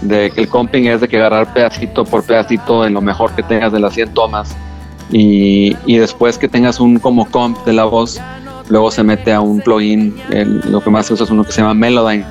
De 0.00 0.30
que 0.30 0.40
el 0.40 0.48
comping 0.48 0.86
es 0.86 1.00
de 1.00 1.08
que 1.08 1.16
agarrar 1.18 1.52
pedacito 1.52 2.04
por 2.04 2.24
pedacito 2.24 2.86
en 2.86 2.94
lo 2.94 3.00
mejor 3.00 3.32
que 3.32 3.42
tengas 3.42 3.72
de 3.72 3.80
las 3.80 3.94
100 3.94 4.14
tomas 4.14 4.56
y, 5.10 5.76
y 5.86 5.98
después 5.98 6.38
que 6.38 6.48
tengas 6.48 6.80
un 6.80 6.98
como 6.98 7.30
comp 7.30 7.58
de 7.64 7.74
la 7.74 7.84
voz, 7.84 8.20
luego 8.68 8.90
se 8.90 9.02
mete 9.02 9.32
a 9.32 9.40
un 9.40 9.60
plugin, 9.60 10.14
lo 10.68 10.80
que 10.80 10.90
más 10.90 11.06
se 11.06 11.14
usa 11.14 11.24
es 11.24 11.30
uno 11.30 11.44
que 11.44 11.52
se 11.52 11.60
llama 11.60 11.74
Melodyne, 11.74 12.24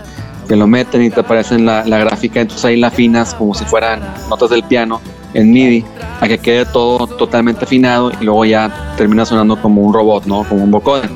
que 0.51 0.57
lo 0.57 0.67
meten 0.67 1.01
y 1.01 1.09
te 1.09 1.21
aparecen 1.21 1.65
la, 1.65 1.85
la 1.85 1.99
gráfica, 1.99 2.41
entonces 2.41 2.65
ahí 2.65 2.75
la 2.75 2.87
afinas 2.87 3.33
como 3.33 3.53
si 3.53 3.63
fueran 3.63 4.01
notas 4.29 4.49
del 4.49 4.61
piano 4.63 4.99
en 5.33 5.49
MIDI 5.49 5.85
a 6.19 6.27
que 6.27 6.37
quede 6.37 6.65
todo 6.65 7.07
totalmente 7.07 7.63
afinado 7.63 8.11
y 8.19 8.25
luego 8.25 8.43
ya 8.43 8.69
termina 8.97 9.23
sonando 9.23 9.55
como 9.61 9.81
un 9.81 9.93
robot, 9.93 10.25
¿no? 10.25 10.43
Como 10.43 10.65
un 10.65 10.71
vocoder. 10.71 11.09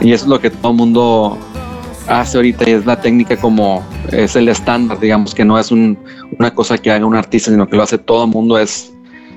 Y 0.00 0.12
eso 0.12 0.24
es 0.24 0.28
lo 0.28 0.40
que 0.40 0.50
todo 0.50 0.72
el 0.72 0.78
mundo 0.78 1.38
hace 2.08 2.36
ahorita 2.36 2.68
y 2.68 2.72
es 2.72 2.84
la 2.84 3.00
técnica 3.00 3.36
como 3.36 3.80
es 4.10 4.34
el 4.34 4.48
estándar, 4.48 4.98
digamos, 4.98 5.36
que 5.36 5.44
no 5.44 5.56
es 5.56 5.70
un, 5.70 5.96
una 6.36 6.52
cosa 6.52 6.76
que 6.76 6.90
haga 6.90 7.06
un 7.06 7.14
artista, 7.14 7.52
sino 7.52 7.68
que 7.68 7.76
lo 7.76 7.84
hace 7.84 7.98
todo 7.98 8.24
el 8.24 8.30
mundo, 8.32 8.58
es, 8.58 8.92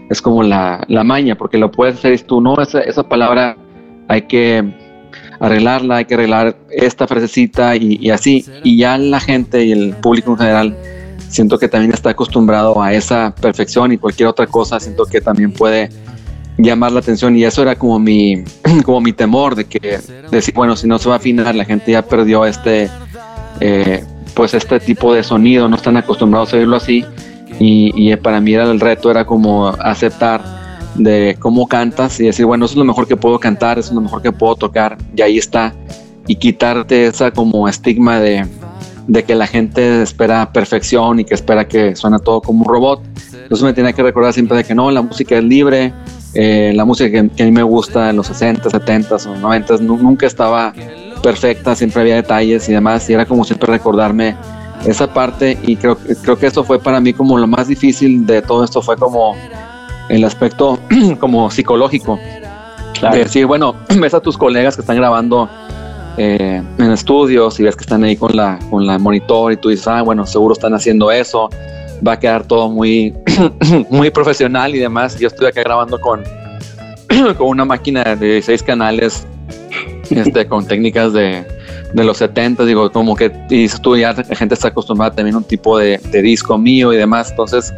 es 0.10 0.20
como 0.20 0.42
la, 0.42 0.84
la 0.88 1.04
maña, 1.04 1.36
porque 1.36 1.60
lo 1.60 1.70
puedes 1.70 1.98
hacer 1.98 2.14
y 2.14 2.18
tú, 2.18 2.42
no, 2.42 2.60
esa, 2.60 2.80
esa 2.80 3.08
palabra 3.08 3.56
hay 4.08 4.24
que 4.24 4.68
arreglarla, 5.40 5.98
hay 5.98 6.06
que 6.06 6.16
arreglar 6.16 6.58
esta 6.70 7.08
frasecita 7.08 7.76
y, 7.76 8.10
así, 8.10 8.46
y 8.64 8.78
ya 8.78 8.98
la 8.98 9.20
gente 9.20 9.66
y 9.66 9.72
el 9.72 9.96
público 9.96 10.32
en 10.32 10.38
general 10.38 10.78
siento 11.30 11.58
que 11.60 11.68
también 11.68 11.94
está 11.94 12.12
acostumbrado 12.12 12.82
a 12.82 12.94
esa 12.94 13.34
perfección 13.36 13.92
y 13.92 13.98
cualquier 13.98 14.30
otra 14.30 14.48
cosa 14.48 14.80
siento 14.80 15.06
que 15.06 15.22
también 15.22 15.52
puede 15.52 15.90
llamar 16.58 16.92
la 16.92 17.00
atención. 17.00 17.36
Y 17.38 17.44
eso 17.44 17.62
era 17.62 17.76
como 17.76 18.00
mi 18.00 18.44
como 18.86 19.02
mi 19.02 19.14
temor 19.14 19.56
de 19.56 19.66
que 19.66 20.00
decir 20.32 20.54
bueno 20.54 20.76
si 20.76 20.88
no 20.88 20.98
se 20.98 21.10
va 21.10 21.16
a 21.16 21.18
afinar 21.18 21.54
la 21.54 21.66
gente 21.66 21.92
ya 21.92 22.02
perdió 22.02 22.46
este 22.46 22.90
eh, 23.60 24.04
pues 24.34 24.54
este 24.54 24.80
tipo 24.80 25.14
de 25.14 25.24
sonido 25.24 25.68
no 25.68 25.76
están 25.76 25.98
acostumbrados 25.98 26.54
a 26.54 26.58
oírlo 26.58 26.78
así. 26.78 27.06
Y, 27.60 27.92
y 27.96 28.16
para 28.18 28.40
mí 28.40 28.54
era 28.54 28.66
el 28.66 28.80
reto 28.80 29.10
era 29.10 29.26
como 29.26 29.68
aceptar 29.68 30.57
de 30.98 31.38
cómo 31.40 31.68
cantas 31.68 32.20
y 32.20 32.26
decir 32.26 32.46
bueno 32.46 32.66
eso 32.66 32.74
es 32.74 32.78
lo 32.78 32.86
mejor 32.86 33.08
que 33.08 33.16
puedo 33.16 33.40
cantar 33.40 33.78
eso 33.80 33.90
es 33.90 33.96
lo 33.96 34.02
mejor 34.02 34.22
que 34.22 34.32
puedo 34.32 34.56
tocar 34.56 34.98
y 35.16 35.22
ahí 35.22 35.38
está 35.38 35.74
y 36.28 36.36
quitarte 36.36 37.06
esa 37.08 37.32
como 37.32 37.70
estigma 37.70 38.20
de, 38.20 38.46
de 39.08 39.24
que 39.24 39.36
la 39.36 39.48
gente 39.48 40.02
espera 40.02 40.52
perfección 40.52 41.20
y 41.20 41.24
que 41.24 41.36
espera 41.36 41.68
que 41.68 41.96
suena 41.96 42.20
todo 42.20 42.42
como 42.42 42.64
un 42.64 42.66
robot. 42.66 43.02
Entonces 43.32 43.64
me 43.64 43.72
tenía 43.72 43.94
que 43.94 44.04
recordar 44.04 44.34
siempre 44.34 44.58
de 44.58 44.66
que 44.66 44.76
no, 44.76 44.92
la 44.92 45.02
música 45.02 45.38
es 45.38 45.44
libre, 45.46 45.94
eh, 46.34 46.74
la 46.76 46.84
música 46.84 47.10
que, 47.10 47.30
que 47.30 47.44
a 47.44 47.46
mí 47.46 47.52
me 47.54 47.64
gusta 47.64 48.10
en 48.10 48.18
los 48.18 48.28
60, 48.28 48.70
70 48.70 49.16
o 49.16 49.36
90 49.38 49.78
nu- 49.78 49.96
nunca 49.98 50.28
estaba 50.28 50.74
perfecta, 51.24 51.76
siempre 51.76 52.02
había 52.02 52.16
detalles 52.16 52.68
y 52.68 52.74
demás, 52.74 53.10
y 53.10 53.14
era 53.14 53.26
como 53.26 53.46
siempre 53.46 53.72
recordarme 53.72 54.36
esa 54.86 55.12
parte 55.14 55.58
y 55.66 55.78
creo, 55.78 55.98
creo 56.24 56.38
que 56.38 56.48
eso 56.48 56.64
fue 56.66 56.78
para 56.78 57.00
mí 57.00 57.14
como 57.14 57.38
lo 57.38 57.48
más 57.48 57.70
difícil 57.70 58.26
de 58.26 58.42
todo 58.42 58.66
esto, 58.66 58.82
fue 58.82 58.98
como 58.98 59.34
el 60.10 60.24
aspecto 60.24 60.80
como 61.20 61.50
psicológico. 61.52 62.20
De 63.12 63.18
decir, 63.20 63.46
bueno, 63.46 63.76
ves 64.00 64.14
a 64.14 64.20
tus 64.20 64.38
colegas 64.38 64.76
que 64.76 64.82
están 64.82 64.98
grabando 64.98 65.50
eh, 66.18 66.62
en 66.78 66.92
estudios 66.92 67.60
y 67.60 67.64
ves 67.64 67.76
que 67.76 67.84
están 67.84 68.04
ahí 68.04 68.16
con 68.16 68.36
la, 68.36 68.58
con 68.70 68.88
la 68.88 68.98
monitor 68.98 69.54
y 69.54 69.58
tú 69.58 69.70
dices, 69.70 69.88
ah, 69.88 70.02
bueno, 70.02 70.26
seguro 70.26 70.54
están 70.54 70.74
haciendo 70.74 71.12
eso, 71.12 71.50
va 72.06 72.14
a 72.14 72.20
quedar 72.20 72.46
todo 72.46 72.70
muy, 72.70 73.14
muy 73.90 74.10
profesional 74.10 74.74
y 74.74 74.80
demás. 74.80 75.20
Yo 75.20 75.28
estoy 75.28 75.48
acá 75.48 75.62
grabando 75.62 76.00
con, 76.02 76.24
con 77.38 77.48
una 77.48 77.66
máquina 77.66 78.04
de 78.16 78.26
16 78.34 78.64
canales, 78.64 79.28
este, 80.10 80.48
con 80.48 80.66
técnicas 80.66 81.14
de, 81.14 81.46
de 81.94 82.04
los 82.04 82.18
70, 82.18 82.66
digo, 82.66 82.92
como 82.92 83.16
que, 83.16 83.32
y 83.50 83.68
tú, 83.70 83.96
ya 83.96 84.14
la 84.14 84.36
gente 84.36 84.56
está 84.56 84.70
acostumbrada 84.70 85.14
también 85.14 85.36
a 85.36 85.38
un 85.40 85.44
tipo 85.44 85.78
de, 85.78 86.00
de 86.12 86.22
disco 86.22 86.58
mío 86.58 86.94
y 86.94 86.98
demás, 86.98 87.30
entonces, 87.30 87.74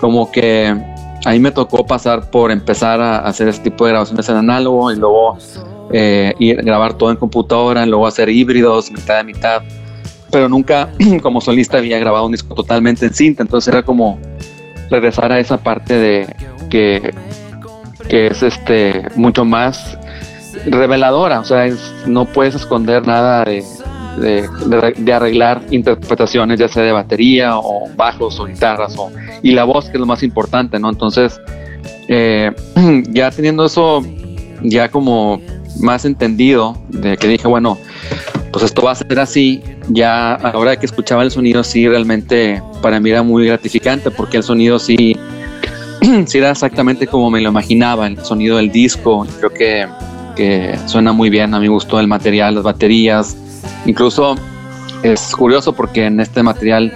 como 0.00 0.30
que 0.30 0.76
ahí 1.24 1.38
me 1.38 1.50
tocó 1.50 1.86
pasar 1.86 2.30
por 2.30 2.50
empezar 2.50 3.00
a 3.00 3.18
hacer 3.18 3.48
ese 3.48 3.62
tipo 3.62 3.84
de 3.84 3.92
grabaciones 3.92 4.28
en 4.28 4.36
análogo 4.36 4.90
y 4.92 4.96
luego 4.96 5.38
eh, 5.92 6.32
ir 6.38 6.56
grabar 6.62 6.94
todo 6.94 7.10
en 7.10 7.16
computadora, 7.16 7.84
luego 7.86 8.06
hacer 8.06 8.28
híbridos, 8.28 8.90
mitad 8.90 9.18
de 9.18 9.24
mitad. 9.24 9.62
Pero 10.30 10.48
nunca 10.48 10.88
como 11.22 11.40
solista 11.40 11.78
había 11.78 11.98
grabado 11.98 12.26
un 12.26 12.32
disco 12.32 12.54
totalmente 12.54 13.06
en 13.06 13.14
cinta, 13.14 13.42
entonces 13.42 13.72
era 13.72 13.82
como 13.82 14.18
regresar 14.90 15.30
a 15.32 15.38
esa 15.38 15.58
parte 15.58 15.94
de 15.98 16.36
que, 16.70 17.14
que 18.08 18.26
es 18.28 18.42
este 18.42 19.02
mucho 19.16 19.44
más 19.44 19.96
reveladora, 20.66 21.40
o 21.40 21.44
sea, 21.44 21.66
es- 21.66 21.92
no 22.06 22.24
puedes 22.26 22.54
esconder 22.54 23.06
nada 23.06 23.44
de, 23.44 23.64
de, 24.18 25.12
arreglar 25.12 25.62
interpretaciones, 25.70 26.58
ya 26.58 26.68
sea 26.68 26.82
de 26.82 26.92
batería 26.92 27.58
o 27.58 27.88
bajos 27.96 28.38
o 28.40 28.46
guitarras, 28.46 28.96
o, 28.96 29.10
y 29.42 29.52
la 29.52 29.64
voz, 29.64 29.86
que 29.86 29.92
es 29.92 30.00
lo 30.00 30.06
más 30.06 30.22
importante, 30.22 30.78
¿no? 30.78 30.90
Entonces, 30.90 31.40
eh, 32.08 32.52
ya 33.10 33.30
teniendo 33.30 33.64
eso 33.64 34.04
ya 34.62 34.88
como 34.88 35.40
más 35.80 36.04
entendido, 36.04 36.76
de 36.88 37.16
que 37.16 37.28
dije, 37.28 37.48
bueno, 37.48 37.78
pues 38.52 38.64
esto 38.64 38.82
va 38.82 38.92
a 38.92 38.94
ser 38.94 39.18
así, 39.18 39.62
ya 39.88 40.34
a 40.34 40.52
la 40.52 40.58
hora 40.58 40.76
que 40.76 40.86
escuchaba 40.86 41.22
el 41.22 41.30
sonido, 41.30 41.64
sí, 41.64 41.88
realmente 41.88 42.62
para 42.82 43.00
mí 43.00 43.10
era 43.10 43.22
muy 43.22 43.46
gratificante, 43.46 44.10
porque 44.10 44.36
el 44.36 44.42
sonido 44.42 44.78
sí, 44.78 45.16
sí 46.26 46.38
era 46.38 46.50
exactamente 46.50 47.06
como 47.06 47.30
me 47.30 47.40
lo 47.40 47.48
imaginaba, 47.48 48.06
el 48.06 48.22
sonido 48.24 48.58
del 48.58 48.70
disco, 48.70 49.26
creo 49.38 49.50
que, 49.50 49.86
que 50.36 50.78
suena 50.86 51.12
muy 51.12 51.30
bien, 51.30 51.54
a 51.54 51.60
mi 51.60 51.68
gusto 51.68 51.98
el 51.98 52.06
material, 52.06 52.56
las 52.56 52.64
baterías, 52.64 53.36
incluso 53.86 54.36
es 55.02 55.34
curioso 55.34 55.72
porque 55.72 56.06
en 56.06 56.20
este 56.20 56.42
material 56.42 56.92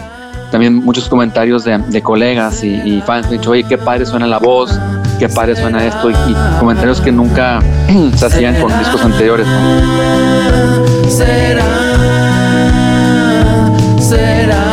también 0.51 0.75
muchos 0.75 1.09
comentarios 1.09 1.65
de, 1.65 1.79
de 1.79 2.03
colegas 2.03 2.63
y, 2.63 2.75
y 2.75 3.03
fans 3.03 3.27
me 3.29 3.35
han 3.35 3.41
dicho, 3.41 3.51
oye, 3.51 3.65
qué 3.65 3.79
padre 3.79 4.07
suena 4.07 4.27
la 4.27 4.39
voz, 4.39 4.79
qué 5.19 5.29
padre 5.29 5.57
suena 5.57 5.85
esto, 5.85 6.11
y, 6.11 6.15
y 6.15 6.37
comentarios 6.61 7.01
que 7.01 7.11
nunca 7.11 7.61
se 8.17 8.27
hacían 8.27 8.61
con 8.61 8.77
discos 8.79 9.05
anteriores. 9.05 9.47
¿no? 9.47 11.11
será, 11.11 11.65
será, 13.99 14.47
será. 14.47 14.66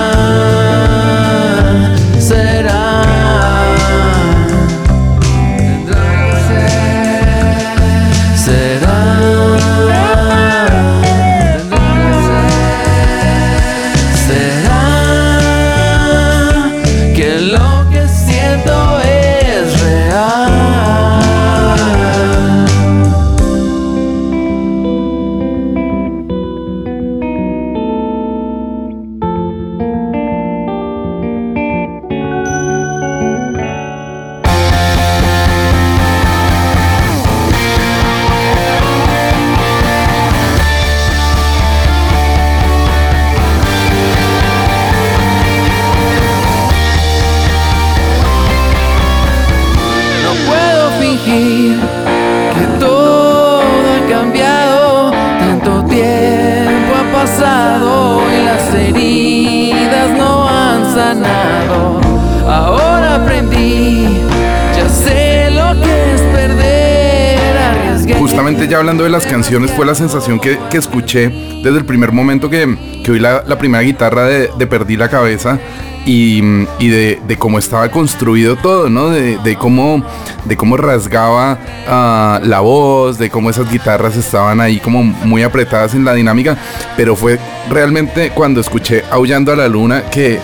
Que, 70.44 70.78
escuché 70.78 71.30
desde 71.64 71.78
el 71.78 71.86
primer 71.86 72.12
momento 72.12 72.50
que, 72.50 72.66
oí 73.10 73.20
la, 73.20 73.44
primera 73.58 73.82
guitarra 73.84 74.26
de, 74.26 74.68
Perdí 74.68 74.98
la 74.98 75.10
Cabeza 75.10 75.58
y, 76.06 76.42
de, 76.42 77.38
cómo 77.40 77.58
estaba 77.58 77.90
construido 77.90 78.58
todo, 78.58 78.90
¿no? 78.90 79.10
De, 79.10 79.38
de 79.38 79.56
cómo, 79.56 80.04
de 80.46 80.58
cómo 80.58 80.76
rasgaba 80.76 81.58
ah, 81.88 82.42
la 82.44 82.60
voz, 82.60 83.18
de 83.18 83.30
cómo 83.30 83.50
esas 83.50 83.72
guitarras 83.72 84.18
estaban 84.18 84.60
ahí 84.60 84.80
como 84.80 85.04
muy 85.04 85.44
apretadas 85.44 85.96
en 85.96 86.04
la 86.04 86.14
dinámica, 86.14 86.58
pero 86.98 87.16
fue 87.16 87.40
realmente 87.70 88.32
cuando 88.32 88.60
escuché 88.60 89.04
Aullando 89.12 89.54
a 89.54 89.56
la 89.56 89.68
Luna 89.68 90.04
que 90.12 90.40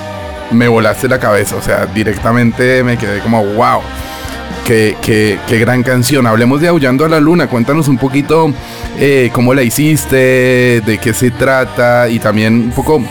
me 0.51 0.67
volaste 0.67 1.07
la 1.07 1.19
cabeza, 1.19 1.57
o 1.57 1.61
sea, 1.61 1.85
directamente 1.87 2.83
me 2.83 2.97
quedé 2.97 3.19
como 3.19 3.43
wow. 3.43 3.81
Qué, 4.69 4.95
qué- 5.01 5.57
gran 5.57 5.81
canción. 5.81 6.27
Hablemos 6.27 6.61
de 6.61 6.67
Aullando 6.67 7.03
a 7.03 7.09
la 7.09 7.19
Luna. 7.19 7.47
Cuéntanos 7.47 7.87
un 7.87 7.97
poquito 7.97 8.53
eh, 8.99 9.31
cómo 9.33 9.55
la 9.55 9.63
hiciste, 9.63 10.15
de 10.85 10.99
qué 11.01 11.11
se 11.11 11.31
trata 11.31 12.07
y 12.07 12.19
también 12.19 12.53
un 12.53 12.69
poco, 12.69 13.01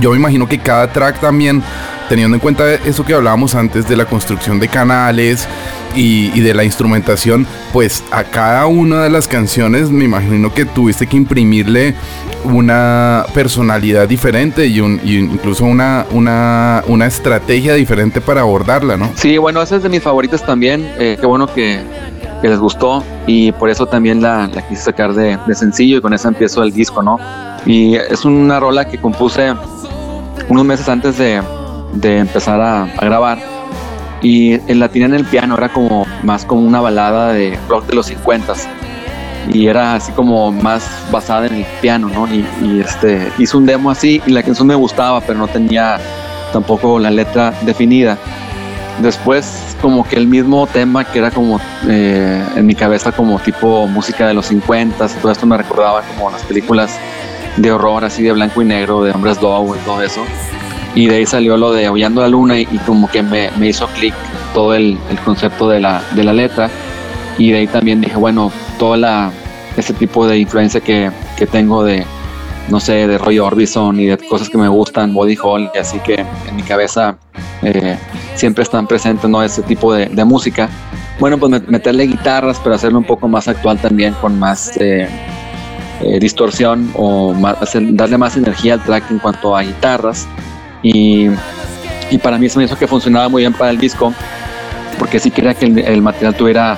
yo 0.00 0.12
me 0.12 0.16
imagino 0.16 0.48
que 0.48 0.60
cada 0.60 0.90
track 0.90 1.20
también, 1.20 1.62
teniendo 2.08 2.36
en 2.36 2.40
cuenta 2.40 2.74
eso 2.74 3.04
que 3.04 3.14
hablábamos 3.14 3.54
antes 3.54 3.88
de 3.88 3.96
la 3.96 4.06
construcción 4.06 4.60
de 4.60 4.68
canales 4.68 5.48
y, 5.96 6.40
de 6.40 6.54
la 6.54 6.64
instrumentación, 6.64 7.46
pues 7.72 8.02
a 8.10 8.24
cada 8.24 8.66
una 8.66 9.04
de 9.04 9.10
las 9.10 9.28
canciones 9.28 9.90
me 9.90 10.04
imagino 10.04 10.52
que 10.52 10.64
tuviste 10.64 11.06
que 11.06 11.16
imprimirle 11.16 11.94
una 12.44 13.24
personalidad 13.32 14.08
diferente 14.08 14.66
y, 14.66 14.78
incluso 14.78 15.64
una, 15.64 16.04
una, 16.10 16.82
una 16.88 17.06
estrategia 17.06 17.74
diferente 17.74 18.20
para 18.20 18.40
abordarla, 18.40 18.96
¿no? 18.96 19.10
Sí, 19.14 19.38
bueno, 19.38 19.62
esa 19.62 19.76
es 19.76 19.82
de 19.82 19.88
mis 19.88 20.02
favoritas 20.02 20.44
también. 20.44 20.84
eh, 20.98 21.16
qué 21.18 21.26
bueno 21.26 21.46
que, 21.46 21.80
les 22.42 22.58
gustó 22.58 23.02
y 23.26 23.52
por 23.52 23.70
eso 23.70 23.86
también 23.86 24.20
la, 24.20 24.50
quise 24.68 24.82
sacar 24.82 25.14
de, 25.14 25.38
de 25.46 25.54
sencillo 25.54 25.96
y 25.96 26.00
con 26.02 26.12
esa 26.12 26.28
empiezo 26.28 26.62
el 26.62 26.72
disco, 26.72 27.02
¿no? 27.02 27.18
Y 27.64 27.94
es 27.94 28.26
una 28.26 28.60
rola 28.60 28.86
que 28.86 28.98
compuse 28.98 29.54
unos 30.48 30.64
meses 30.66 30.86
antes 30.90 31.16
de, 31.16 31.40
de 31.94 32.18
empezar 32.18 32.60
a, 32.60 32.84
a 32.84 33.04
grabar 33.04 33.38
y 34.22 34.56
la 34.72 34.88
tenía 34.88 35.06
en 35.06 35.14
el 35.14 35.24
piano, 35.24 35.56
era 35.56 35.68
como 35.68 36.06
más 36.22 36.44
como 36.44 36.62
una 36.62 36.80
balada 36.80 37.32
de 37.32 37.58
rock 37.68 37.86
de 37.86 37.94
los 37.94 38.06
50 38.06 38.54
y 39.52 39.66
era 39.66 39.94
así 39.94 40.12
como 40.12 40.50
más 40.50 40.88
basada 41.10 41.46
en 41.46 41.56
el 41.56 41.66
piano, 41.82 42.08
¿no? 42.08 42.26
Y, 42.26 42.46
y, 42.62 42.80
este 42.80 43.30
hice 43.38 43.56
un 43.56 43.66
demo 43.66 43.90
así 43.90 44.22
y 44.26 44.30
la 44.30 44.42
canción 44.42 44.66
me 44.66 44.74
gustaba, 44.74 45.20
pero 45.20 45.38
no 45.38 45.48
tenía 45.48 45.98
tampoco 46.52 46.98
la 46.98 47.10
letra 47.10 47.52
definida. 47.62 48.16
Después 49.02 49.76
como 49.82 50.08
que 50.08 50.16
el 50.16 50.26
mismo 50.26 50.66
tema 50.66 51.04
que 51.04 51.18
era 51.18 51.30
como 51.30 51.60
eh, 51.86 52.42
en 52.56 52.64
mi 52.64 52.74
cabeza 52.74 53.12
como 53.12 53.38
tipo 53.38 53.86
música 53.86 54.26
de 54.26 54.32
los 54.32 54.46
50 54.46 55.08
todo 55.08 55.32
esto 55.32 55.44
me 55.46 55.58
recordaba 55.58 56.00
como 56.02 56.30
las 56.30 56.42
películas 56.44 56.98
de 57.56 57.70
horror 57.70 58.04
así 58.04 58.22
de 58.22 58.32
blanco 58.32 58.62
y 58.62 58.64
negro, 58.64 59.02
de 59.02 59.10
hombres 59.10 59.42
lobo 59.42 59.76
y 59.76 59.78
todo 59.80 60.00
eso. 60.00 60.22
Y 60.94 61.08
de 61.08 61.16
ahí 61.16 61.26
salió 61.26 61.56
lo 61.56 61.72
de 61.72 61.86
Aullando 61.86 62.22
la 62.22 62.28
Luna 62.28 62.58
y, 62.58 62.66
como 62.86 63.08
que 63.08 63.22
me, 63.22 63.50
me 63.58 63.68
hizo 63.68 63.86
clic 63.88 64.14
todo 64.52 64.74
el, 64.74 64.96
el, 65.10 65.18
concepto 65.20 65.68
de 65.68 65.80
la, 65.80 66.02
de 66.12 66.24
la 66.24 66.32
letra. 66.32 66.70
Y 67.36 67.50
de 67.50 67.58
ahí 67.58 67.66
también 67.66 68.00
dije, 68.00 68.16
bueno, 68.16 68.52
toda 68.78 68.96
la, 68.96 69.32
ese 69.76 69.92
tipo 69.92 70.26
de 70.26 70.38
influencia 70.38 70.80
que, 70.80 71.10
que 71.36 71.46
tengo 71.46 71.82
de, 71.82 72.04
no 72.68 72.80
sé, 72.80 73.06
de 73.06 73.18
Roy 73.18 73.38
Orbison 73.38 73.98
y 73.98 74.06
de 74.06 74.18
cosas 74.18 74.48
que 74.48 74.58
me 74.58 74.68
gustan, 74.68 75.12
Body 75.12 75.36
Hall, 75.42 75.70
así 75.78 75.98
que 75.98 76.14
en 76.48 76.56
mi 76.56 76.62
cabeza 76.62 77.16
eh, 77.62 77.98
siempre 78.34 78.62
están 78.62 78.86
presentes, 78.86 79.28
¿no? 79.28 79.42
Ese 79.42 79.62
tipo 79.62 79.92
de, 79.92 80.06
de, 80.06 80.24
música. 80.24 80.68
Bueno, 81.18 81.38
pues 81.38 81.62
meterle 81.68 82.06
guitarras, 82.06 82.60
pero 82.62 82.74
hacerlo 82.74 82.98
un 82.98 83.04
poco 83.04 83.28
más 83.28 83.48
actual 83.48 83.78
también, 83.78 84.14
con 84.14 84.38
más 84.38 84.76
eh, 84.76 85.08
eh, 86.00 86.18
distorsión 86.18 86.90
o 86.94 87.32
más, 87.32 87.56
darle 87.72 88.18
más 88.18 88.36
energía 88.36 88.74
al 88.74 88.82
track 88.82 89.10
en 89.10 89.18
cuanto 89.18 89.56
a 89.56 89.62
guitarras. 89.62 90.26
Y, 90.84 91.28
y, 92.10 92.18
para 92.18 92.38
mí 92.38 92.48
se 92.48 92.58
me 92.58 92.64
hizo 92.66 92.76
que 92.76 92.86
funcionaba 92.86 93.28
muy 93.28 93.42
bien 93.42 93.52
para 93.52 93.72
el 93.72 93.78
disco, 93.78 94.14
porque 95.00 95.18
sí 95.18 95.32
quería 95.32 95.54
que 95.54 95.64
el, 95.66 96.02
material 96.02 96.36
tuviera 96.36 96.76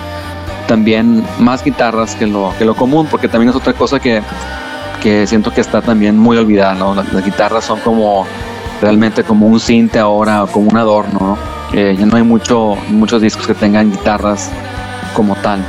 también 0.67 1.23
más 1.39 1.63
guitarras 1.63 2.15
que 2.15 2.27
lo, 2.27 2.55
que 2.57 2.65
lo 2.65 2.75
común, 2.75 3.07
porque 3.11 3.29
también 3.29 3.51
es 3.51 3.57
otra 3.57 3.75
cosa 3.75 4.01
que 4.01 4.23
que 5.07 5.27
siento 5.27 5.53
que 5.53 5.61
está 5.61 5.83
también 5.83 6.19
muy 6.19 6.37
olvidada, 6.37 6.75
¿no? 6.75 6.95
Las, 6.95 7.25
guitarras 7.25 7.65
son 7.65 7.81
como 7.81 8.27
realmente 8.81 9.23
como 9.23 9.47
un 9.47 9.61
cinte 9.61 9.99
ahora, 9.99 10.43
o 10.45 10.47
como 10.49 10.69
un 10.69 10.77
adorno, 10.77 11.19
¿no? 11.21 11.39
Eh, 11.73 11.97
ya 11.99 12.07
no 12.07 12.17
hay 12.17 12.23
mucho, 12.23 12.77
muchos 12.89 13.23
discos 13.23 13.47
que 13.47 13.55
tengan 13.55 13.91
guitarras 13.91 14.51
como 15.15 15.35
tal. 15.37 15.61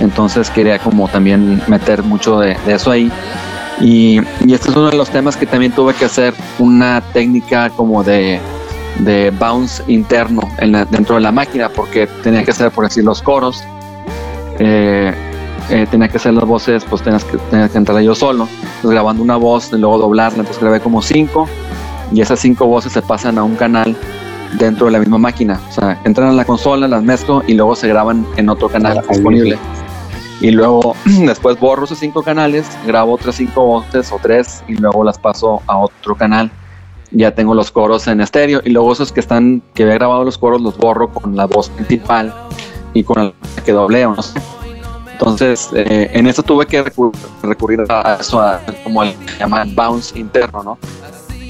Entonces 0.00 0.50
quería 0.50 0.78
como 0.78 1.08
también 1.08 1.60
meter 1.66 2.02
mucho 2.02 2.38
de, 2.38 2.56
de 2.66 2.74
eso 2.74 2.90
ahí. 2.90 3.10
Y, 3.80 4.20
y, 4.44 4.52
este 4.54 4.70
es 4.70 4.76
uno 4.76 4.90
de 4.90 4.96
los 4.96 5.08
temas 5.10 5.36
que 5.36 5.46
también 5.46 5.72
tuve 5.72 5.94
que 5.94 6.04
hacer 6.04 6.34
una 6.58 7.00
técnica 7.12 7.70
como 7.70 8.02
de, 8.02 8.40
de 8.98 9.30
bounce 9.30 9.82
interno 9.86 10.42
en 10.58 10.72
la, 10.72 10.84
dentro 10.84 11.14
de 11.14 11.20
la 11.20 11.32
máquina, 11.32 11.68
porque 11.68 12.06
tenía 12.22 12.44
que 12.44 12.50
hacer, 12.50 12.70
por 12.70 12.84
decir, 12.84 13.04
los 13.04 13.22
coros. 13.22 13.62
Eh, 14.58 15.14
eh, 15.70 15.86
tenía 15.90 16.08
que 16.08 16.16
hacer 16.16 16.32
las 16.32 16.44
voces, 16.44 16.84
pues 16.88 17.02
tenías 17.02 17.24
que, 17.24 17.36
tenía 17.50 17.68
que 17.68 17.76
entrar 17.76 18.00
yo 18.00 18.14
solo, 18.14 18.48
pues 18.80 18.90
grabando 18.90 19.22
una 19.22 19.36
voz 19.36 19.70
y 19.70 19.76
luego 19.76 19.98
doblarla, 19.98 20.38
entonces 20.38 20.62
grabé 20.62 20.80
como 20.80 21.02
cinco 21.02 21.46
y 22.10 22.22
esas 22.22 22.40
cinco 22.40 22.66
voces 22.66 22.92
se 22.92 23.02
pasan 23.02 23.36
a 23.36 23.44
un 23.44 23.54
canal 23.54 23.94
dentro 24.58 24.86
de 24.86 24.92
la 24.92 24.98
misma 24.98 25.18
máquina, 25.18 25.60
o 25.68 25.72
sea, 25.72 26.00
entran 26.04 26.30
a 26.30 26.32
la 26.32 26.46
consola, 26.46 26.88
las 26.88 27.02
mezclo 27.02 27.42
y 27.46 27.52
luego 27.52 27.76
se 27.76 27.86
graban 27.86 28.26
en 28.36 28.48
otro 28.48 28.70
canal 28.70 28.98
ah, 28.98 29.04
disponible. 29.10 29.58
Y 30.40 30.50
luego 30.50 30.94
después 31.04 31.58
borro 31.58 31.84
esos 31.84 31.98
cinco 31.98 32.22
canales, 32.22 32.66
grabo 32.86 33.14
otras 33.14 33.36
cinco 33.36 33.64
voces 33.64 34.12
o 34.12 34.18
tres 34.22 34.62
y 34.68 34.74
luego 34.74 35.04
las 35.04 35.18
paso 35.18 35.62
a 35.66 35.78
otro 35.78 36.14
canal. 36.14 36.50
Ya 37.10 37.34
tengo 37.34 37.54
los 37.54 37.70
coros 37.70 38.06
en 38.06 38.20
estéreo 38.20 38.60
y 38.64 38.70
luego 38.70 38.92
esos 38.92 39.12
que 39.12 39.20
están, 39.20 39.62
que 39.74 39.84
había 39.84 39.94
grabado 39.94 40.24
los 40.24 40.36
coros 40.36 40.60
los 40.60 40.76
borro 40.76 41.08
con 41.08 41.34
la 41.36 41.46
voz 41.46 41.70
principal 41.70 42.34
y 42.92 43.02
con 43.02 43.18
el 43.18 43.34
que 43.64 43.72
dobleo, 43.72 44.14
no 44.14 44.22
sé. 44.22 44.38
Entonces, 45.12 45.70
eh, 45.74 46.10
en 46.12 46.28
eso 46.28 46.44
tuve 46.44 46.64
que 46.66 46.80
recur 46.80 47.10
recurrir 47.42 47.84
a 47.88 48.18
eso, 48.20 48.40
a, 48.40 48.60
como 48.84 49.02
el 49.02 49.14
llaman 49.38 49.74
bounce 49.74 50.16
interno, 50.16 50.62
¿no? 50.62 50.78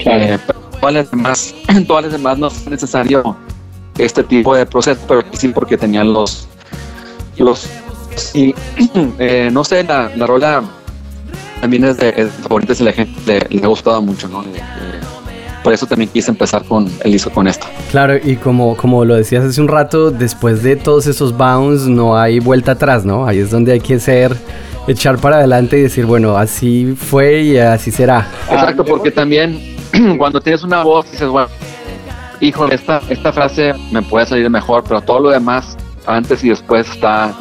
Claro. 0.01 0.23
Eh, 0.23 0.39
todas, 0.79 0.93
las 0.93 1.11
demás, 1.11 1.55
todas 1.87 2.05
las 2.05 2.13
demás 2.13 2.37
no 2.39 2.47
es 2.47 2.67
necesario 2.67 3.35
este 3.99 4.23
tipo 4.23 4.55
de 4.55 4.65
proceso, 4.65 4.99
pero 5.07 5.23
sí 5.33 5.49
porque 5.49 5.77
tenían 5.77 6.11
los. 6.13 6.47
los 7.37 7.69
y 8.33 8.53
eh, 9.19 9.49
no 9.51 9.63
sé, 9.63 9.83
la, 9.83 10.11
la 10.15 10.25
rola 10.27 10.63
también 11.61 11.83
es 11.83 11.97
de, 11.97 12.09
es 12.09 12.37
de 12.37 12.43
favoritas 12.43 12.79
y 12.79 12.83
la 12.83 12.93
gente 12.93 13.19
le, 13.25 13.57
le 13.57 13.63
ha 13.63 13.67
gustado 13.67 14.01
mucho, 14.01 14.27
¿no? 14.27 14.43
por 15.63 15.73
eso 15.73 15.85
también 15.85 16.09
quise 16.11 16.31
empezar 16.31 16.63
con 16.63 16.89
el 17.03 17.11
disco 17.11 17.29
con 17.29 17.47
esto. 17.47 17.67
Claro, 17.91 18.15
y 18.17 18.35
como, 18.37 18.75
como 18.75 19.05
lo 19.05 19.15
decías 19.15 19.43
hace 19.43 19.61
un 19.61 19.67
rato, 19.67 20.11
después 20.11 20.63
de 20.63 20.75
todos 20.75 21.07
esos 21.07 21.35
bounds 21.35 21.87
no 21.87 22.17
hay 22.17 22.39
vuelta 22.39 22.73
atrás, 22.73 23.05
¿no? 23.05 23.27
Ahí 23.27 23.39
es 23.39 23.51
donde 23.51 23.73
hay 23.73 23.79
que 23.79 23.99
ser, 23.99 24.35
echar 24.87 25.17
para 25.17 25.37
adelante 25.37 25.77
y 25.77 25.81
decir, 25.81 26.05
bueno, 26.05 26.37
así 26.37 26.95
fue 26.97 27.41
y 27.41 27.57
así 27.57 27.91
será. 27.91 28.27
Exacto, 28.49 28.85
porque 28.85 29.11
también 29.11 29.77
cuando 30.17 30.39
tienes 30.39 30.63
una 30.63 30.83
voz 30.83 31.11
dices, 31.11 31.27
bueno, 31.27 31.49
hijo, 32.39 32.67
esta, 32.69 33.01
esta 33.09 33.33
frase 33.33 33.73
me 33.91 34.01
puede 34.01 34.25
salir 34.25 34.49
mejor, 34.49 34.83
pero 34.87 35.01
todo 35.01 35.19
lo 35.19 35.29
demás, 35.29 35.77
antes 36.07 36.43
y 36.43 36.49
después 36.49 36.89
está, 36.89 37.33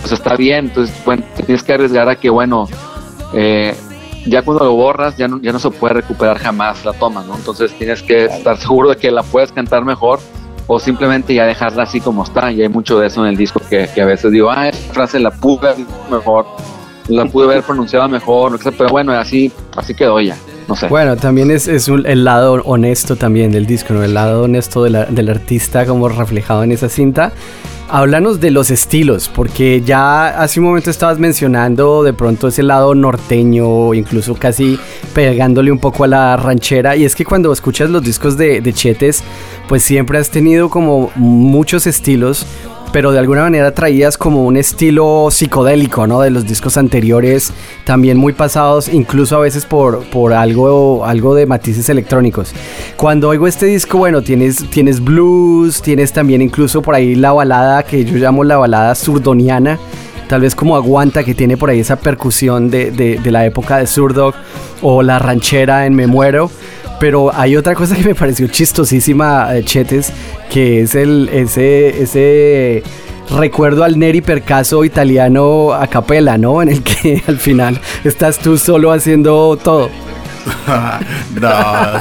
pues 0.00 0.12
está 0.12 0.36
bien, 0.36 0.66
entonces, 0.66 0.96
bueno, 1.04 1.24
te 1.36 1.42
tienes 1.42 1.62
que 1.62 1.72
arriesgar 1.72 2.08
a 2.08 2.16
que, 2.16 2.30
bueno, 2.30 2.68
eh, 3.32 3.74
ya 4.26 4.42
cuando 4.42 4.64
lo 4.64 4.72
borras 4.72 5.16
ya 5.16 5.28
no, 5.28 5.40
ya 5.40 5.52
no 5.52 5.58
se 5.58 5.70
puede 5.70 5.94
recuperar 5.94 6.38
jamás 6.38 6.84
la 6.84 6.92
toma, 6.92 7.22
¿no? 7.22 7.36
Entonces 7.36 7.72
tienes 7.78 8.02
que 8.02 8.26
estar 8.26 8.56
seguro 8.56 8.90
de 8.90 8.96
que 8.96 9.10
la 9.10 9.22
puedes 9.22 9.52
cantar 9.52 9.84
mejor 9.84 10.20
o 10.66 10.80
simplemente 10.80 11.34
ya 11.34 11.46
dejarla 11.46 11.84
así 11.84 12.00
como 12.00 12.24
está. 12.24 12.50
Y 12.50 12.62
hay 12.62 12.68
mucho 12.68 12.98
de 12.98 13.06
eso 13.06 13.22
en 13.24 13.30
el 13.30 13.36
disco 13.36 13.60
que, 13.70 13.88
que 13.94 14.02
a 14.02 14.06
veces 14.06 14.32
digo, 14.32 14.50
ah, 14.50 14.68
esta 14.68 14.92
frase 14.92 15.20
la 15.20 15.30
pude 15.30 15.68
haber 15.68 15.86
mejor, 16.10 16.46
la 17.08 17.24
pude 17.26 17.44
haber 17.46 17.62
pronunciado 17.62 18.08
mejor, 18.08 18.58
pero 18.76 18.90
bueno, 18.90 19.12
así, 19.12 19.52
así 19.76 19.94
quedó 19.94 20.20
ya. 20.20 20.36
Bueno, 20.88 21.16
también 21.16 21.50
es, 21.50 21.68
el 21.68 22.24
lado 22.24 22.62
honesto 22.64 23.16
también 23.16 23.52
del 23.52 23.66
disco, 23.66 23.94
¿no? 23.94 24.02
El 24.02 24.14
lado 24.14 24.44
honesto 24.44 24.82
del 24.82 25.28
artista 25.28 25.86
como 25.86 26.08
reflejado 26.08 26.64
en 26.64 26.72
esa 26.72 26.88
cinta. 26.88 27.32
Háblanos 27.88 28.40
de 28.40 28.50
los 28.50 28.72
estilos, 28.72 29.30
porque 29.32 29.80
ya 29.80 30.40
hace 30.42 30.58
un 30.58 30.66
momento 30.66 30.90
estabas 30.90 31.20
mencionando 31.20 32.02
de 32.02 32.12
pronto 32.12 32.48
ese 32.48 32.64
lado 32.64 32.96
norteño, 32.96 33.94
incluso 33.94 34.34
casi 34.34 34.76
pegándole 35.14 35.70
un 35.70 35.78
poco 35.78 36.02
a 36.02 36.08
la 36.08 36.36
ranchera. 36.36 36.96
Y 36.96 37.04
es 37.04 37.14
que 37.14 37.24
cuando 37.24 37.52
escuchas 37.52 37.88
los 37.88 38.02
discos 38.02 38.36
de 38.36 38.72
Chetes, 38.72 39.22
pues 39.68 39.84
siempre 39.84 40.18
has 40.18 40.30
tenido 40.30 40.68
como 40.68 41.12
muchos 41.14 41.86
estilos 41.86 42.44
pero 42.96 43.12
de 43.12 43.18
alguna 43.18 43.42
manera 43.42 43.72
traías 43.72 44.16
como 44.16 44.46
un 44.46 44.56
estilo 44.56 45.28
psicodélico, 45.30 46.06
¿no? 46.06 46.22
De 46.22 46.30
los 46.30 46.46
discos 46.46 46.78
anteriores, 46.78 47.52
también 47.84 48.16
muy 48.16 48.32
pasados, 48.32 48.88
incluso 48.88 49.36
a 49.36 49.40
veces 49.40 49.66
por, 49.66 50.02
por 50.06 50.32
algo, 50.32 51.04
algo 51.04 51.34
de 51.34 51.44
matices 51.44 51.90
electrónicos. 51.90 52.54
Cuando 52.96 53.28
oigo 53.28 53.46
este 53.46 53.66
disco, 53.66 53.98
bueno, 53.98 54.22
tienes, 54.22 54.64
tienes 54.70 55.04
blues, 55.04 55.82
tienes 55.82 56.10
también 56.10 56.40
incluso 56.40 56.80
por 56.80 56.94
ahí 56.94 57.14
la 57.16 57.34
balada 57.34 57.82
que 57.82 58.02
yo 58.02 58.16
llamo 58.16 58.44
la 58.44 58.56
balada 58.56 58.94
surdoniana, 58.94 59.78
tal 60.26 60.40
vez 60.40 60.54
como 60.54 60.74
aguanta 60.74 61.22
que 61.22 61.34
tiene 61.34 61.58
por 61.58 61.68
ahí 61.68 61.80
esa 61.80 61.96
percusión 61.96 62.70
de, 62.70 62.92
de, 62.92 63.30
la 63.30 63.44
época 63.44 63.76
de 63.76 63.86
Surdog 63.86 64.34
o 64.80 65.02
la 65.02 65.18
ranchera 65.18 65.84
en 65.84 65.94
Me 65.94 66.06
Muero. 66.06 66.50
Pero 66.98 67.30
hay 67.34 67.56
otra 67.56 67.74
cosa 67.74 67.94
que 67.94 68.04
me 68.04 68.14
pareció 68.14 68.46
chistosísima, 68.48 69.54
eh, 69.54 69.64
Chetes, 69.64 70.12
que 70.50 70.82
es 70.82 70.94
el 70.94 71.28
ese 71.30 72.02
ese 72.02 72.82
recuerdo 73.30 73.84
al 73.84 73.98
Neri 73.98 74.20
Percaso 74.20 74.84
italiano 74.84 75.72
a 75.72 75.86
capela, 75.86 76.38
¿no? 76.38 76.62
En 76.62 76.68
el 76.68 76.82
que 76.82 77.22
al 77.28 77.38
final 77.38 77.80
estás 78.04 78.38
tú 78.38 78.56
solo 78.58 78.92
haciendo 78.92 79.58
todo. 79.62 79.90
no, 81.40 81.50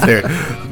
sí. 0.05 0.13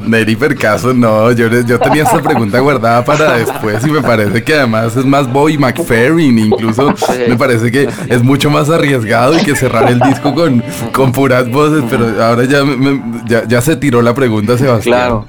Neri 0.06 0.36
Percaso, 0.36 0.94
no, 0.94 1.32
yo, 1.32 1.48
yo 1.62 1.80
tenía 1.80 2.04
esta 2.04 2.22
pregunta 2.22 2.60
guardada 2.60 3.04
para 3.04 3.34
después 3.34 3.86
y 3.86 3.92
me 3.92 4.02
parece 4.02 4.44
que 4.44 4.54
además 4.54 4.96
es 4.96 5.06
más 5.06 5.32
Bobby 5.32 5.58
McFerrin, 5.58 6.38
incluso 6.38 6.94
me 7.28 7.36
parece 7.36 7.72
que 7.72 7.88
es 8.08 8.24
mucho 8.24 8.50
más 8.50 8.70
arriesgado 8.70 9.38
y 9.38 9.44
que 9.44 9.56
cerrar 9.56 9.90
el 9.90 10.00
disco 10.00 10.34
con, 10.34 10.64
con 10.92 11.12
puras 11.12 11.50
voces, 11.50 11.84
pero 11.90 12.24
ahora 12.24 12.46
ya, 12.46 12.64
me, 12.64 13.02
ya, 13.26 13.48
ya, 13.48 13.62
se 13.62 13.76
tiró 13.76 14.02
la 14.02 14.14
pregunta, 14.14 14.58
Sebastián. 14.58 14.96
Claro, 14.98 15.26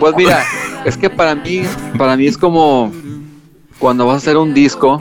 pues 0.00 0.14
mira, 0.16 0.42
es 0.84 0.96
que 0.96 1.10
para 1.10 1.34
mí, 1.34 1.62
para 1.98 2.16
mí 2.16 2.26
es 2.26 2.38
como 2.38 2.92
cuando 3.78 4.06
vas 4.06 4.14
a 4.14 4.18
hacer 4.18 4.36
un 4.36 4.54
disco, 4.54 4.98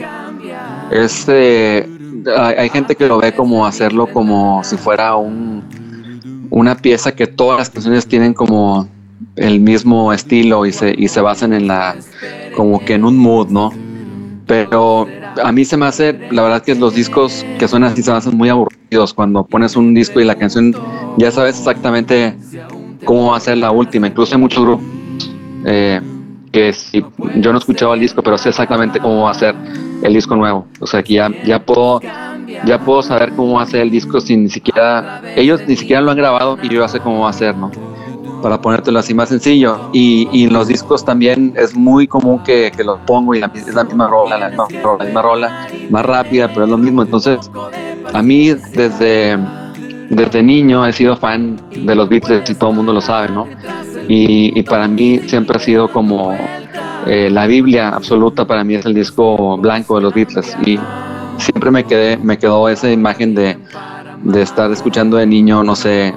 este, 0.91 1.87
hay, 2.37 2.55
hay 2.55 2.69
gente 2.69 2.95
que 2.95 3.07
lo 3.07 3.17
ve 3.17 3.33
como 3.33 3.65
hacerlo 3.65 4.07
como 4.07 4.63
si 4.63 4.77
fuera 4.77 5.15
un 5.15 5.63
una 6.53 6.75
pieza 6.75 7.15
que 7.15 7.25
todas 7.25 7.57
las 7.57 7.69
canciones 7.71 8.07
tienen 8.07 8.35
como 8.35 8.87
el 9.35 9.59
mismo 9.59 10.13
estilo 10.13 10.65
y 10.65 10.71
se, 10.71 10.93
y 10.97 11.07
se 11.07 11.21
basan 11.21 11.53
en 11.53 11.67
la, 11.67 11.95
como 12.55 12.83
que 12.83 12.95
en 12.95 13.05
un 13.05 13.17
mood, 13.17 13.49
¿no? 13.49 13.71
Pero 14.45 15.07
a 15.41 15.51
mí 15.51 15.65
se 15.65 15.77
me 15.77 15.85
hace, 15.85 16.13
la 16.31 16.43
verdad 16.43 16.63
que 16.63 16.75
los 16.75 16.93
discos 16.93 17.45
que 17.57 17.67
suenan 17.67 17.93
así 17.93 18.03
se 18.03 18.11
me 18.11 18.17
hacen 18.17 18.37
muy 18.37 18.49
aburridos 18.49 19.13
cuando 19.13 19.45
pones 19.45 19.75
un 19.75 19.93
disco 19.93 20.19
y 20.19 20.25
la 20.25 20.35
canción 20.35 20.75
ya 21.17 21.31
sabes 21.31 21.57
exactamente 21.57 22.35
cómo 23.05 23.31
va 23.31 23.37
a 23.37 23.39
ser 23.39 23.57
la 23.57 23.71
última. 23.71 24.07
Incluso 24.07 24.35
hay 24.35 24.41
muchos 24.41 24.63
grupos 24.63 24.85
eh, 25.65 26.01
que 26.51 26.73
si, 26.73 27.03
yo 27.35 27.51
no 27.51 27.57
he 27.57 27.59
escuchado 27.59 27.93
el 27.93 27.99
disco, 27.99 28.21
pero 28.21 28.37
sé 28.37 28.49
exactamente 28.49 28.99
cómo 28.99 29.23
va 29.23 29.31
a 29.31 29.33
ser 29.33 29.55
el 30.03 30.13
disco 30.13 30.35
nuevo. 30.35 30.67
O 30.79 30.87
sea 30.87 31.01
que 31.01 31.13
ya, 31.13 31.29
ya 31.45 31.63
puedo 31.63 32.01
ya 32.65 32.79
puedo 32.79 33.01
saber 33.01 33.33
cómo 33.33 33.53
va 33.53 33.63
a 33.63 33.65
ser 33.65 33.81
el 33.81 33.89
disco 33.89 34.19
sin 34.19 34.43
ni 34.43 34.49
siquiera 34.49 35.21
ellos 35.35 35.61
ni 35.67 35.75
siquiera 35.75 36.01
lo 36.01 36.11
han 36.11 36.17
grabado 36.17 36.57
y 36.61 36.69
yo 36.69 36.81
ya 36.81 36.87
sé 36.87 36.99
cómo 36.99 37.21
va 37.21 37.29
a 37.29 37.33
ser, 37.33 37.55
¿no? 37.55 37.71
Para 38.43 38.61
ponértelo 38.61 38.99
así 38.99 39.13
más 39.13 39.29
sencillo. 39.29 39.89
Y, 39.93 40.27
y 40.33 40.43
en 40.43 40.53
los 40.53 40.67
discos 40.67 41.03
también 41.03 41.53
es 41.55 41.73
muy 41.73 42.07
común 42.07 42.43
que, 42.43 42.71
que 42.75 42.83
los 42.83 42.99
pongo 43.07 43.33
y 43.33 43.39
la, 43.39 43.49
es 43.55 43.73
la 43.73 43.85
misma 43.85 44.07
rola, 44.07 44.37
la 44.37 44.49
misma 44.49 45.21
rola, 45.21 45.67
más 45.89 46.05
rápida, 46.05 46.49
pero 46.49 46.65
es 46.65 46.69
lo 46.69 46.77
mismo. 46.77 47.01
Entonces, 47.01 47.49
a 48.13 48.21
mí 48.21 48.49
desde, 48.49 49.39
desde 50.09 50.43
niño 50.43 50.85
he 50.85 50.91
sido 50.91 51.15
fan 51.15 51.59
de 51.71 51.95
los 51.95 52.09
Beatles 52.09 52.49
y 52.49 52.53
todo 52.53 52.71
el 52.71 52.75
mundo 52.75 52.93
lo 52.93 53.01
sabe, 53.01 53.29
¿no? 53.29 53.47
Y, 54.09 54.59
y 54.59 54.63
para 54.63 54.89
mí 54.89 55.19
siempre 55.25 55.55
ha 55.55 55.59
sido 55.61 55.89
como 55.89 56.35
eh, 57.07 57.29
la 57.31 57.47
Biblia 57.47 57.89
absoluta, 57.89 58.45
para 58.45 58.65
mí 58.65 58.75
es 58.75 58.85
el 58.85 58.93
disco 58.93 59.57
blanco 59.57 59.95
de 59.95 60.01
los 60.01 60.13
Beatles. 60.13 60.55
Y 60.65 60.77
siempre 61.37 61.71
me, 61.71 61.85
quedé, 61.85 62.17
me 62.17 62.37
quedó 62.37 62.67
esa 62.67 62.91
imagen 62.91 63.33
de, 63.35 63.57
de 64.23 64.41
estar 64.41 64.69
escuchando 64.69 65.15
de 65.15 65.25
niño, 65.25 65.63
no 65.63 65.77
sé, 65.77 66.13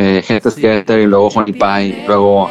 eh, 0.00 0.22
Gente 0.22 1.02
y 1.02 1.06
luego 1.06 1.28
Honey 1.28 1.52
Pie, 1.52 2.02
y 2.02 2.06
luego 2.06 2.48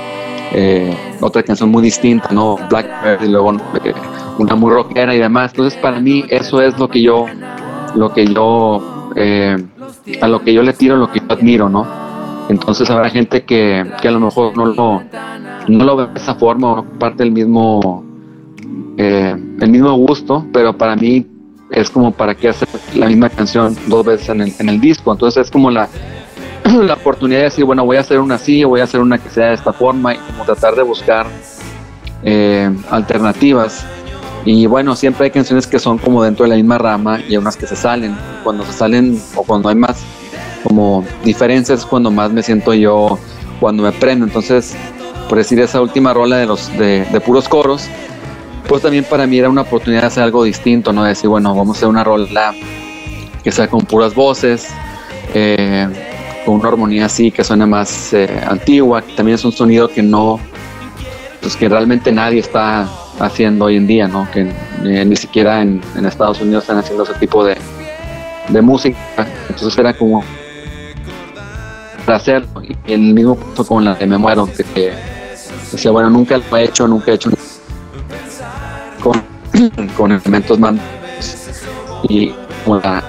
eh, 0.51 0.95
otra 1.19 1.41
canción 1.43 1.69
muy 1.69 1.81
distinta, 1.81 2.29
¿no? 2.31 2.57
Blackbird 2.69 3.23
y 3.23 3.27
luego 3.27 3.53
eh, 3.83 3.93
una 4.37 4.55
muy 4.55 4.71
rockera 4.71 5.15
y 5.15 5.19
demás. 5.19 5.51
Entonces 5.51 5.79
para 5.79 5.99
mí 5.99 6.23
eso 6.29 6.61
es 6.61 6.77
lo 6.77 6.87
que 6.87 7.01
yo, 7.01 7.25
lo 7.95 8.13
que 8.13 8.25
yo, 8.27 9.11
eh, 9.15 9.57
a 10.21 10.27
lo 10.27 10.41
que 10.41 10.53
yo 10.53 10.61
le 10.61 10.73
tiro, 10.73 10.95
lo 10.95 11.11
que 11.11 11.19
yo 11.19 11.25
admiro, 11.29 11.69
¿no? 11.69 11.87
Entonces 12.49 12.89
habrá 12.89 13.09
gente 13.09 13.43
que, 13.43 13.85
que 14.01 14.07
a 14.07 14.11
lo 14.11 14.19
mejor 14.19 14.55
no 14.57 14.65
lo, 14.67 15.03
no 15.67 15.83
lo 15.85 15.95
ve 15.95 16.07
de 16.07 16.19
esa 16.19 16.35
forma 16.35 16.71
o 16.71 16.75
no 16.77 16.85
comparte 16.85 17.23
el 17.23 17.31
mismo, 17.31 18.03
eh, 18.97 19.35
el 19.59 19.69
mismo 19.69 19.93
gusto, 19.95 20.45
pero 20.51 20.75
para 20.75 20.95
mí 20.95 21.25
es 21.71 21.89
como 21.91 22.11
para 22.11 22.33
qué 22.33 22.49
hacer 22.49 22.67
la 22.95 23.05
misma 23.07 23.29
canción 23.29 23.75
dos 23.87 24.03
veces 24.03 24.29
en 24.29 24.41
el, 24.41 24.53
en 24.57 24.69
el 24.69 24.81
disco. 24.81 25.11
Entonces 25.11 25.45
es 25.45 25.51
como 25.51 25.69
la, 25.69 25.87
la 26.85 26.93
oportunidad 26.93 27.39
de 27.39 27.45
decir, 27.45 27.65
bueno, 27.65 27.85
voy 27.85 27.97
a 27.97 28.01
hacer 28.01 28.19
una 28.19 28.35
así, 28.35 28.63
voy 28.63 28.81
a 28.81 28.83
hacer 28.83 29.01
una 29.01 29.17
que 29.17 29.29
sea 29.29 29.47
de 29.47 29.53
esta 29.55 29.73
forma 29.73 30.15
y 30.15 30.17
como 30.17 30.45
tratar 30.45 30.75
de 30.75 30.83
buscar 30.83 31.27
eh, 32.23 32.69
alternativas. 32.89 33.85
Y 34.45 34.65
bueno, 34.65 34.95
siempre 34.95 35.25
hay 35.25 35.31
canciones 35.31 35.67
que 35.67 35.79
son 35.79 35.97
como 35.97 36.23
dentro 36.23 36.43
de 36.43 36.49
la 36.49 36.55
misma 36.55 36.77
rama 36.77 37.19
y 37.19 37.31
hay 37.31 37.37
unas 37.37 37.57
que 37.57 37.67
se 37.67 37.75
salen. 37.75 38.15
Cuando 38.43 38.65
se 38.65 38.73
salen 38.73 39.21
o 39.35 39.43
cuando 39.43 39.69
hay 39.69 39.75
más 39.75 40.03
como 40.63 41.05
diferencias 41.23 41.79
es 41.79 41.85
cuando 41.85 42.11
más 42.11 42.31
me 42.31 42.43
siento 42.43 42.73
yo, 42.73 43.19
cuando 43.59 43.83
me 43.83 43.91
prendo. 43.91 44.25
Entonces, 44.25 44.75
por 45.27 45.37
decir 45.37 45.59
esa 45.59 45.81
última 45.81 46.13
rola 46.13 46.37
de 46.37 46.45
los 46.45 46.75
de, 46.77 47.21
puros 47.25 47.47
coros, 47.49 47.87
pues 48.67 48.81
también 48.81 49.03
para 49.03 49.27
mí 49.27 49.37
era 49.39 49.49
una 49.49 49.61
oportunidad 49.61 50.01
de 50.01 50.07
hacer 50.07 50.23
algo 50.23 50.43
distinto, 50.43 50.93
¿no? 50.93 51.03
De 51.03 51.09
decir, 51.09 51.29
bueno, 51.29 51.55
vamos 51.55 51.75
a 51.75 51.79
hacer 51.79 51.89
una 51.89 52.03
rola 52.03 52.53
que 53.43 53.51
sea 53.51 53.67
con 53.67 53.81
puras 53.81 54.13
voces, 54.13 54.67
eh, 55.33 55.87
con 56.45 56.55
una 56.55 56.69
armonía 56.69 57.05
así 57.05 57.31
que 57.31 57.43
suena 57.43 57.65
más 57.65 58.13
eh, 58.13 58.29
antigua, 58.47 59.01
también 59.15 59.35
es 59.35 59.45
un 59.45 59.51
sonido 59.51 59.87
que 59.87 60.01
no, 60.01 60.39
pues 61.41 61.55
que 61.55 61.69
realmente 61.69 62.11
nadie 62.11 62.39
está 62.39 62.87
haciendo 63.19 63.65
hoy 63.65 63.77
en 63.77 63.87
día, 63.87 64.07
¿no? 64.07 64.29
Que 64.31 64.51
eh, 64.85 65.05
ni 65.05 65.15
siquiera 65.15 65.61
en, 65.61 65.81
en, 65.95 66.05
Estados 66.05 66.41
Unidos 66.41 66.63
están 66.63 66.77
haciendo 66.77 67.03
ese 67.03 67.13
tipo 67.15 67.43
de, 67.43 67.57
de 68.47 68.61
música. 68.61 68.97
Entonces 69.49 69.77
era 69.77 69.93
como 69.93 70.23
para 72.05 72.17
hacerlo. 72.17 72.61
Y 72.63 72.93
el 72.93 73.01
mismo 73.01 73.35
fue 73.35 73.65
con 73.65 73.85
la 73.85 73.95
de 73.95 74.07
Me 74.07 74.17
Muero, 74.17 74.47
que 74.73 74.93
decía, 75.71 75.91
bueno, 75.91 76.09
nunca 76.09 76.37
lo 76.37 76.57
he 76.57 76.63
hecho, 76.63 76.87
nunca 76.87 77.11
he 77.11 77.15
hecho 77.15 77.29
con, 79.03 79.21
con 79.97 80.11
elementos 80.11 80.57
más 80.59 80.75
y 82.07 82.33
como 82.63 82.79
la, 82.79 83.03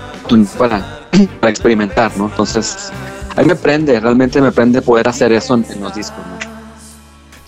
para, 0.59 1.01
para 1.41 1.51
experimentar, 1.51 2.17
¿no? 2.17 2.27
Entonces, 2.27 2.93
a 3.41 3.43
mí 3.43 3.49
me 3.49 3.57
prende, 3.57 3.99
realmente 3.99 4.41
me 4.41 4.53
prende 4.53 4.83
poder 4.83 5.09
hacer 5.09 5.33
eso 5.33 5.55
en, 5.55 5.65
en 5.71 5.81
los 5.81 5.95
discos, 5.95 6.19
¿no? 6.19 6.51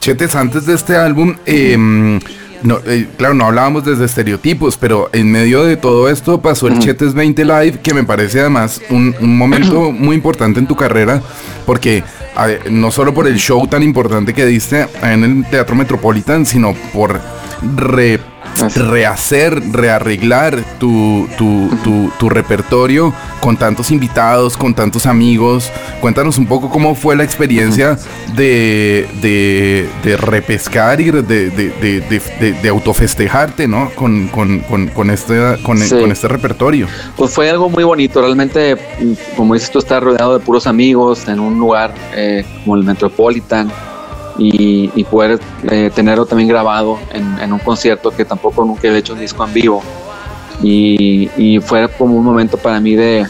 Chetes, 0.01 0.35
antes 0.35 0.67
de 0.67 0.75
este 0.75 0.97
álbum, 0.97 1.37
eh, 1.47 1.77
no, 2.63 2.79
eh, 2.87 3.09
claro, 3.17 3.35
no 3.35 3.47
hablábamos 3.47 3.85
desde 3.85 4.05
estereotipos, 4.05 4.77
pero 4.77 5.11
en 5.13 5.31
medio 5.31 5.65
de 5.65 5.77
todo 5.77 6.09
esto 6.09 6.41
pasó 6.41 6.67
el 6.67 6.79
Chetes 6.79 7.15
20 7.15 7.45
Live, 7.45 7.81
que 7.83 7.95
me 7.95 8.03
parece 8.03 8.41
además 8.41 8.81
un, 8.91 9.15
un 9.21 9.37
momento 9.37 9.93
muy 9.93 10.17
importante 10.17 10.59
en 10.59 10.67
tu 10.67 10.75
carrera, 10.75 11.23
porque 11.67 12.03
ver, 12.47 12.73
no 12.73 12.91
solo 12.91 13.13
por 13.13 13.29
el 13.29 13.37
show 13.37 13.67
tan 13.69 13.83
importante 13.83 14.33
que 14.33 14.47
diste 14.47 14.89
en 15.03 15.25
el 15.25 15.45
Teatro 15.51 15.77
Metropolitan, 15.77 16.47
sino 16.47 16.75
por 16.93 17.21
re 17.77 18.19
rehacer, 18.77 19.61
rearreglar 19.73 20.63
tu, 20.79 21.29
tu, 21.37 21.71
tu, 21.83 22.13
tu, 22.19 22.29
repertorio 22.29 23.13
con 23.41 23.57
tantos 23.57 23.91
invitados, 23.91 24.57
con 24.57 24.75
tantos 24.75 25.07
amigos. 25.07 25.71
Cuéntanos 26.01 26.39
un 26.39 26.47
poco 26.47 26.71
cómo 26.71 26.95
fue 26.95 27.17
la 27.17 27.25
experiencia 27.25 27.99
de, 28.35 29.09
de, 29.21 29.89
de 30.05 30.17
repescar 30.17 31.01
y 31.01 31.11
de, 31.11 31.23
de, 31.23 32.55
de 32.63 32.69
autofestejarte, 32.69 33.67
¿no? 33.67 33.91
Con, 33.95 34.29
con, 34.29 34.61
con, 34.61 34.89
con 34.89 35.11
este, 35.11 35.63
con, 35.63 35.79
sí. 35.79 35.91
con, 35.91 36.13
este 36.13 36.29
repertorio. 36.29 36.87
Pues 37.17 37.33
fue 37.33 37.51
algo 37.51 37.69
muy 37.69 37.85
bonito, 37.85 38.21
realmente, 38.21 38.77
como 39.37 39.55
dices 39.55 39.71
tú, 39.71 39.79
estar 39.79 40.03
rodeado 40.03 40.39
de 40.39 40.45
puros 40.45 40.67
amigos 40.67 41.29
en 41.29 41.41
un 41.41 41.59
lugar 41.59 41.95
eh, 42.15 42.45
como 42.65 42.77
el 42.77 42.85
Metropolitan 42.85 43.71
y, 44.39 44.91
y 44.95 45.05
poder 45.05 45.39
eh, 45.71 45.91
tenerlo 45.95 46.27
también 46.27 46.49
grabado 46.49 46.99
en, 47.13 47.39
en, 47.41 47.53
un 47.53 47.59
concierto 47.59 48.11
que 48.11 48.25
tampoco 48.25 48.65
nunca 48.65 48.89
he 48.89 48.97
hecho 48.97 49.13
un 49.13 49.21
disco 49.21 49.45
en 49.45 49.53
vivo. 49.53 49.83
Y, 50.63 51.31
y 51.37 51.61
fue 51.61 51.89
como 51.99 52.17
un 52.17 52.25
momento 52.25 52.57
para 52.57 52.81
mí 52.81 52.95
de, 52.95 53.27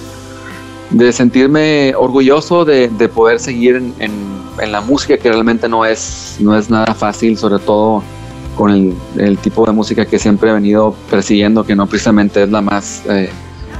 de 0.91 1.13
sentirme 1.13 1.95
orgulloso 1.97 2.65
de, 2.65 2.89
de 2.89 3.09
poder 3.09 3.41
seguir 3.41 3.77
en, 3.77 3.95
en, 3.99 4.13
en, 4.61 4.73
la 4.73 4.81
música, 4.81 5.17
que 5.17 5.31
realmente 5.31 5.69
no 5.69 5.85
es, 5.85 6.37
no 6.41 6.57
es 6.57 6.69
nada 6.69 6.95
fácil, 6.95 7.37
sobre 7.39 7.59
todo 7.59 8.03
con 8.57 8.71
el, 8.71 8.95
el, 9.17 9.39
tipo 9.39 9.65
de 9.65 9.73
música 9.73 10.05
que 10.05 10.19
siempre 10.19 10.51
he 10.51 10.53
venido 10.53 10.95
persiguiendo, 11.11 11.65
que 11.65 11.75
no 11.75 11.87
precisamente 11.87 12.43
es 12.43 12.51
la 12.51 12.61
más 12.61 13.03
eh, 13.09 13.31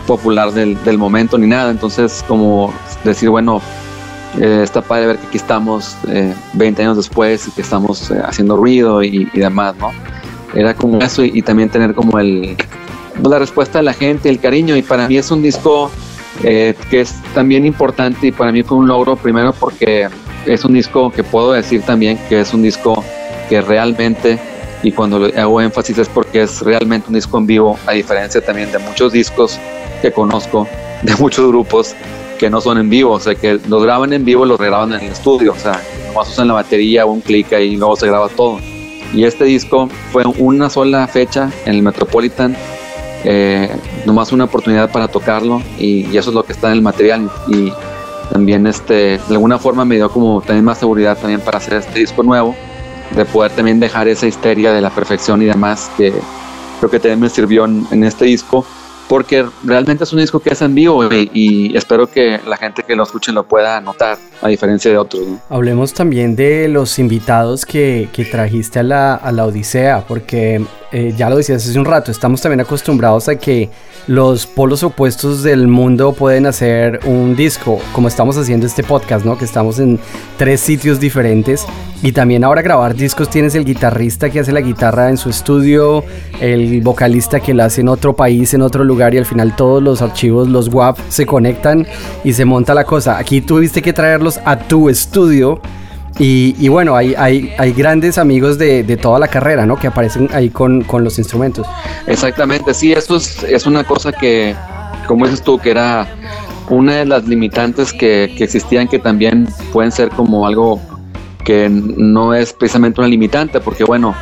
popular 0.07 0.53
del, 0.53 0.83
del 0.85 0.97
momento 0.97 1.37
ni 1.37 1.47
nada. 1.47 1.71
Entonces, 1.71 2.25
como 2.27 2.73
decir, 3.05 3.29
bueno, 3.29 3.61
eh, 4.41 4.61
está 4.63 4.81
padre 4.81 5.09
ver 5.09 5.19
que 5.19 5.27
aquí 5.27 5.37
estamos 5.37 5.97
eh, 6.09 6.35
20 6.55 6.83
años 6.83 6.97
después 6.97 7.49
y 7.49 7.51
que 7.51 7.63
estamos 7.63 8.11
eh, 8.11 8.21
haciendo 8.25 8.57
ruido 8.57 9.03
y, 9.03 9.29
y, 9.33 9.39
demás, 9.39 9.75
¿no? 9.77 9.91
Era 10.55 10.75
como 10.75 10.99
eso 10.99 11.25
y, 11.25 11.33
y, 11.35 11.43
también 11.43 11.69
tener 11.69 11.95
como 11.95 12.19
el 12.19 12.57
la 13.23 13.39
respuesta 13.39 13.79
de 13.79 13.85
la 13.85 13.95
gente, 13.95 14.29
el 14.29 14.41
cariño 14.41 14.77
y 14.77 14.83
para 14.83 15.09
mí 15.09 15.17
es 15.17 15.31
un 15.31 15.43
disco 15.43 15.91
eh, 16.45 16.75
que 16.91 17.03
es 17.03 17.15
también 17.35 17.67
importante 17.67 18.29
y 18.29 18.33
para 18.33 18.53
mí 18.53 18.63
fue 18.63 18.79
un 18.79 18.89
logro 18.89 19.17
primero 19.17 19.53
porque 19.53 20.09
es 20.47 20.65
un 20.65 20.73
disco 20.73 21.11
que 21.11 21.23
puedo 21.23 21.53
decir 21.53 21.83
también 21.83 22.19
que 22.29 22.41
es 22.41 22.55
un 22.55 22.63
disco 22.63 23.05
que 23.49 23.61
realmente 23.61 24.39
y 24.83 24.91
cuando 24.91 25.31
hago 25.37 25.61
énfasis 25.61 25.99
es 25.99 26.09
porque 26.09 26.43
es 26.43 26.61
realmente 26.63 27.09
un 27.09 27.15
disco 27.15 27.39
en 27.39 27.47
vivo 27.47 27.79
a 27.87 27.93
diferencia 27.93 28.41
también 28.41 28.73
de 28.73 28.79
muchos 28.79 29.13
discos 29.13 29.59
que 30.01 30.11
conozco 30.11 30.67
de 31.03 31.15
muchos 31.17 31.47
grupos 31.49 31.95
que 32.43 32.51
no 32.51 32.61
son 32.61 32.77
en 32.77 32.91
vivo, 32.91 33.13
o 33.13 33.21
sea, 33.21 33.37
que 33.37 33.61
los 33.69 33.85
graban 33.85 34.13
en 34.13 34.25
vivo 34.25 34.45
y 34.45 34.49
los 34.49 34.59
regraban 34.59 34.93
en 34.95 35.01
el 35.01 35.13
estudio, 35.13 35.53
o 35.53 35.57
sea, 35.57 35.81
nomás 36.09 36.29
usan 36.29 36.49
la 36.49 36.55
batería, 36.55 37.07
un 37.07 37.21
clic 37.21 37.53
ahí 37.53 37.75
y 37.75 37.77
luego 37.77 37.95
se 37.95 38.09
graba 38.09 38.29
todo. 38.31 38.59
Y 39.15 39.23
este 39.23 39.45
disco 39.45 39.89
fue 40.11 40.25
una 40.39 40.69
sola 40.69 41.07
fecha 41.07 41.53
en 41.67 41.77
el 41.77 41.83
Metropolitan, 41.85 42.57
eh, 43.23 43.71
nomás 44.07 44.33
una 44.33 44.43
oportunidad 44.43 44.91
para 44.91 45.07
tocarlo 45.07 45.63
y, 45.79 46.05
y, 46.11 46.17
eso 46.17 46.31
es 46.31 46.35
lo 46.35 46.43
que 46.43 46.51
está 46.51 46.67
en 46.67 46.73
el 46.73 46.83
material 46.83 47.31
y 47.47 47.73
también 48.33 48.67
este, 48.67 49.19
de 49.19 49.35
alguna 49.35 49.61
forma 49.61 49.85
me 49.85 49.95
dio 49.95 50.11
como 50.11 50.41
también 50.41 50.65
más 50.65 50.79
seguridad 50.79 51.17
también 51.17 51.41
para 51.43 51.59
hacer 51.59 51.75
este 51.75 52.01
disco 52.01 52.25
nuevo, 52.25 52.57
de 53.15 53.25
poder 53.25 53.53
también 53.53 53.79
dejar 53.79 54.09
esa 54.09 54.27
histeria 54.27 54.73
de 54.73 54.81
la 54.81 54.91
perfección 54.91 55.43
y 55.43 55.45
demás 55.45 55.93
que 55.97 56.13
creo 56.81 56.91
que 56.91 56.99
también 56.99 57.21
me 57.21 57.29
sirvió 57.29 57.67
en, 57.67 57.87
en 57.93 58.03
este 58.03 58.25
disco 58.25 58.67
porque 59.13 59.45
realmente 59.63 60.05
es 60.05 60.13
un 60.15 60.21
disco 60.21 60.41
que 60.41 60.49
es 60.49 60.63
en 60.63 60.75
vivo 60.75 61.05
y, 61.13 61.31
y, 61.35 61.77
espero 61.77 62.11
que 62.11 62.41
la 62.47 62.57
gente 62.57 62.83
que 62.83 62.97
lo 62.97 63.03
escuche 63.03 63.31
lo 63.31 63.45
pueda 63.45 63.79
notar, 63.79 64.17
a 64.41 64.49
diferencia 64.49 64.91
de 64.91 64.97
otros. 64.97 65.27
¿no? 65.27 65.39
Hablemos 65.51 65.93
también 65.93 66.35
de 66.35 66.67
los 66.69 66.99
invitados 66.99 67.67
que, 67.67 68.09
que 68.15 68.25
trajiste 68.25 68.79
a 68.79 68.83
la, 68.83 69.15
a 69.15 69.31
la, 69.31 69.45
Odisea, 69.45 70.07
porque 70.09 70.65
eh, 70.93 71.13
ya 71.15 71.29
lo 71.29 71.37
decías 71.37 71.69
hace 71.69 71.79
un 71.79 71.85
rato, 71.85 72.11
estamos 72.11 72.41
también 72.41 72.61
acostumbrados 72.61 73.29
a 73.29 73.37
que 73.37 73.69
los 74.07 74.47
polos 74.47 74.83
opuestos 74.83 75.43
del 75.43 75.69
mundo 75.69 76.15
pueden 76.15 76.47
hacer 76.47 77.01
un 77.05 77.37
disco, 77.37 77.81
como 77.93 78.09
estamos 78.09 78.39
haciendo 78.39 78.67
este 78.67 78.83
podcast, 78.83 79.27
¿no? 79.27 79.37
Que 79.37 79.45
estamos 79.45 79.79
en 79.79 80.01
tres 80.39 80.61
sitios 80.61 80.99
diferentes. 80.99 81.67
Y 82.03 82.11
también 82.11 82.43
ahora 82.43 82.63
grabar 82.63 82.97
discos 82.97 83.31
tienes 83.31 83.55
el 83.55 83.65
guitarrista 83.65 84.29
que 84.29 84.41
hace 84.41 84.51
la 84.51 84.61
guitarra 84.61 85.09
en 85.09 85.17
su 85.17 85.31
estudio, 85.31 86.03
el 86.41 86.81
vocalista 86.81 87.39
que 87.39 87.55
la 87.55 87.67
hace 87.67 87.83
en 87.83 87.89
otro 87.89 88.17
país, 88.17 88.53
en 88.55 88.63
otro 88.63 88.83
lugar 88.83 89.02
y 89.11 89.19
al 89.19 89.27
final 89.27 89.57
todos 89.57 89.83
los 89.83 90.03
archivos, 90.03 90.49
los 90.49 90.69
WAV 90.69 90.97
se 91.09 91.27
conectan 91.27 91.87
y 92.25 92.33
se 92.33 92.45
monta 92.45 92.75
la 92.75 92.85
cosa. 92.85 93.19
Aquí 93.19 93.41
tuviste 93.41 93.83
que 93.83 93.93
traerlos 93.93 94.41
a 94.45 94.59
tu 94.59 94.89
estudio 94.89 95.61
y, 96.19 96.55
y, 96.59 96.69
bueno, 96.69 96.95
hay, 96.95 97.15
hay, 97.17 97.53
hay 97.59 97.73
grandes 97.73 98.19
amigos 98.19 98.59
de, 98.59 98.83
de, 98.83 98.97
toda 98.97 99.19
la 99.19 99.29
carrera, 99.29 99.65
¿no? 99.65 99.77
Que 99.77 99.87
aparecen 99.87 100.29
ahí 100.33 100.51
con, 100.51 100.83
con, 100.85 101.05
los 101.05 101.19
instrumentos. 101.19 101.67
Exactamente, 102.07 102.75
sí, 102.75 102.93
eso 102.93 103.17
es, 103.17 103.43
es 103.45 103.67
una 103.67 103.83
cosa 103.83 104.13
que, 104.13 104.55
como 105.07 105.25
dices 105.25 105.43
tú, 105.43 105.59
que 105.59 105.71
era 105.71 106.07
una 106.69 106.97
de 106.97 107.07
las 107.07 107.27
limitantes 107.27 107.93
que, 107.93 108.33
que 108.37 108.45
existían 108.45 108.89
que 108.89 108.99
también 108.99 109.49
pueden 109.73 109.91
ser 109.91 110.11
como 110.11 110.47
algo 110.47 110.81
que 111.45 111.69
no 111.71 112.35
es 112.35 112.53
precisamente 112.53 113.01
una 113.01 113.09
limitante, 113.09 113.61
porque 113.61 113.85
bueno, 113.85 114.15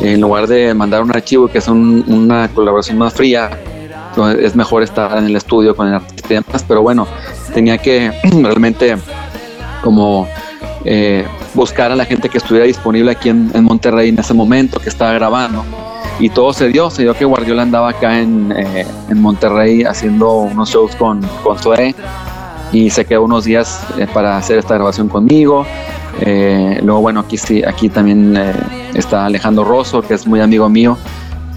en 0.00 0.20
lugar 0.20 0.46
de 0.46 0.72
mandar 0.74 1.02
un 1.02 1.10
archivo 1.10 1.48
que 1.48 1.58
es 1.58 1.68
una 1.68 2.48
colaboración 2.48 2.98
más 2.98 3.14
fría, 3.14 3.50
es 4.40 4.56
mejor 4.56 4.82
estar 4.82 5.16
en 5.18 5.26
el 5.26 5.36
estudio 5.36 5.74
con 5.76 5.88
el 5.88 5.94
artista 5.94 6.28
y 6.30 6.34
demás, 6.34 6.64
pero 6.66 6.82
bueno, 6.82 7.06
tenía 7.54 7.78
que 7.78 8.10
realmente 8.42 8.96
como 9.82 10.28
eh, 10.84 11.26
buscar 11.54 11.92
a 11.92 11.96
la 11.96 12.04
gente 12.04 12.28
que 12.28 12.38
estuviera 12.38 12.66
disponible 12.66 13.10
aquí 13.10 13.28
en, 13.28 13.64
Monterrey 13.64 14.08
en 14.08 14.18
ese 14.18 14.34
momento 14.34 14.78
que 14.80 14.88
estaba 14.88 15.12
grabando. 15.12 15.64
Y 16.18 16.28
todo 16.28 16.52
se 16.52 16.68
dio, 16.68 16.90
se 16.90 17.02
dio 17.02 17.14
que 17.14 17.24
Guardiola 17.24 17.62
andaba 17.62 17.90
acá 17.90 18.20
en, 18.20 18.52
eh, 18.52 18.86
en 19.08 19.20
Monterrey 19.20 19.84
haciendo 19.84 20.32
unos 20.40 20.70
shows 20.70 20.94
con, 20.96 21.22
con 21.42 21.58
Zoe 21.58 21.94
y 22.72 22.90
se 22.90 23.04
quedó 23.06 23.24
unos 23.24 23.44
días 23.44 23.82
eh, 23.98 24.06
para 24.12 24.36
hacer 24.36 24.58
esta 24.58 24.74
grabación 24.74 25.08
conmigo. 25.08 25.66
luego, 26.82 27.00
bueno, 27.00 27.20
aquí, 27.20 27.36
sí, 27.38 27.62
aquí 27.64 27.88
también 27.88 28.36
está 28.94 29.26
Alejandro 29.26 29.64
Rosso, 29.64 30.02
que 30.02 30.14
es 30.14 30.26
muy 30.26 30.40
amigo 30.40 30.68
mío 30.68 30.98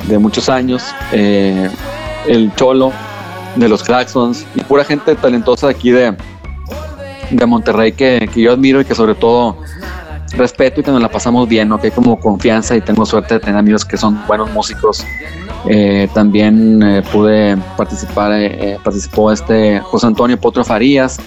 de 0.07 0.17
muchos 0.17 0.47
años. 0.47 0.83
El 2.27 2.53
Cholo 2.55 2.91
de 3.55 3.69
los 3.69 3.83
Claxons 3.83 4.45
y 4.55 4.61
pura 4.61 4.83
gente 4.83 5.15
talentosa 5.15 5.69
aquí 5.69 5.91
de, 5.91 6.15
de 7.29 7.45
Monterrey 7.45 7.91
que, 7.91 8.29
que, 8.33 8.41
yo 8.41 8.53
admiro 8.53 8.81
y 8.81 8.85
que 8.85 8.95
sobre 8.95 9.15
todo 9.15 9.57
respeto 10.35 10.81
y 10.81 10.83
que 10.83 10.91
nos 10.91 11.01
la 11.01 11.09
pasamos 11.09 11.47
bien, 11.47 11.69
¿no? 11.69 11.79
que 11.79 11.87
hay 11.87 11.91
como 11.91 12.19
confianza 12.19 12.75
y 12.75 12.81
tengo 12.81 13.05
suerte 13.05 13.35
de 13.35 13.39
tener 13.39 13.57
amigos 13.57 13.85
que 13.85 13.97
son 13.97 14.19
buenos 14.27 14.51
músicos. 14.51 15.05
Eh, 15.65 16.09
también 16.13 16.83
eh, 16.83 17.01
pude 17.11 17.55
participar, 17.77 18.33
eh, 18.33 18.77
participó 18.83 19.31
este 19.31 19.79
José 19.79 20.07
Antonio 20.07 20.37
Potro 20.39 20.65
Farías, 20.65 21.19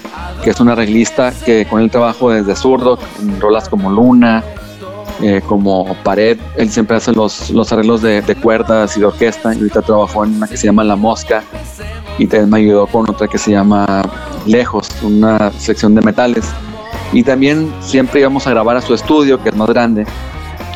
que 0.42 0.50
es 0.50 0.60
un 0.60 0.68
arreglista 0.68 1.32
que 1.44 1.64
con 1.66 1.80
el 1.80 1.90
trabajo 1.90 2.30
desde 2.30 2.54
zurdo, 2.54 2.98
en 3.20 3.40
rolas 3.40 3.68
como 3.68 3.90
Luna, 3.90 4.44
como 5.48 5.96
Pared, 6.02 6.38
él 6.56 6.70
siempre 6.70 6.96
hace 6.96 7.12
los, 7.12 7.50
los 7.50 7.72
arreglos 7.72 8.02
de, 8.02 8.22
de, 8.22 8.34
cuerdas 8.34 8.96
y 8.96 9.00
de 9.00 9.06
orquesta, 9.06 9.54
y 9.54 9.58
ahorita 9.58 9.82
trabajó 9.82 10.24
en 10.24 10.36
una 10.36 10.46
que 10.46 10.56
se 10.56 10.66
llama 10.66 10.84
La 10.84 10.96
Mosca, 10.96 11.42
y 12.18 12.26
también 12.26 12.50
me 12.50 12.58
ayudó 12.58 12.86
con 12.86 13.08
otra 13.08 13.28
que 13.28 13.38
se 13.38 13.50
llama 13.50 14.02
Lejos, 14.46 14.88
una 15.02 15.50
sección 15.52 15.94
de 15.94 16.02
metales. 16.02 16.46
Y 17.12 17.22
también 17.22 17.72
siempre 17.80 18.20
íbamos 18.20 18.46
a 18.46 18.50
grabar 18.50 18.76
a 18.76 18.80
su 18.80 18.94
estudio, 18.94 19.42
que 19.42 19.50
es 19.50 19.56
más 19.56 19.68
grande, 19.68 20.06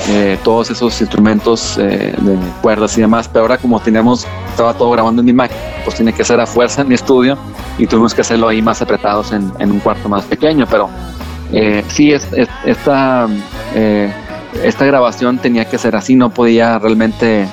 eh, 0.09 0.39
todos 0.43 0.71
esos 0.71 0.99
instrumentos 1.01 1.77
eh, 1.79 2.15
de 2.17 2.39
cuerdas 2.63 2.97
y 2.97 3.01
demás, 3.01 3.29
pero 3.29 3.43
ahora 3.43 3.59
como 3.59 3.81
tenemos, 3.81 4.27
estaba 4.49 4.75
todo 4.75 4.91
grabando 4.91 5.21
en 5.21 5.27
mi 5.27 5.33
Mac, 5.33 5.51
pues 5.85 5.97
tiene 5.97 6.13
que 6.13 6.25
ser 6.25 6.41
a 6.41 6.47
fuerza 6.47 6.83
en 6.83 6.89
mi 6.89 6.95
estudio. 6.95 7.37
Y 7.79 7.87
tuvimos 7.87 8.15
que 8.15 8.21
hacerlo 8.21 8.49
ahí 8.49 8.61
más 8.61 8.83
apretados 8.83 9.33
en, 9.33 9.51
en 9.59 9.71
un 9.71 9.81
cuarto 9.81 10.09
más 10.09 10.25
pequeño, 10.25 10.67
pero 10.71 10.89
eh, 11.53 11.83
sí, 11.89 12.13
es, 12.13 12.27
esta, 12.65 13.27
eh, 13.75 14.13
esta 14.63 14.85
grabación 14.85 15.39
tenía 15.39 15.65
que 15.65 15.79
ser 15.79 15.97
así, 15.97 16.15
no 16.15 16.31
podía 16.31 16.79
realmente 16.79 17.47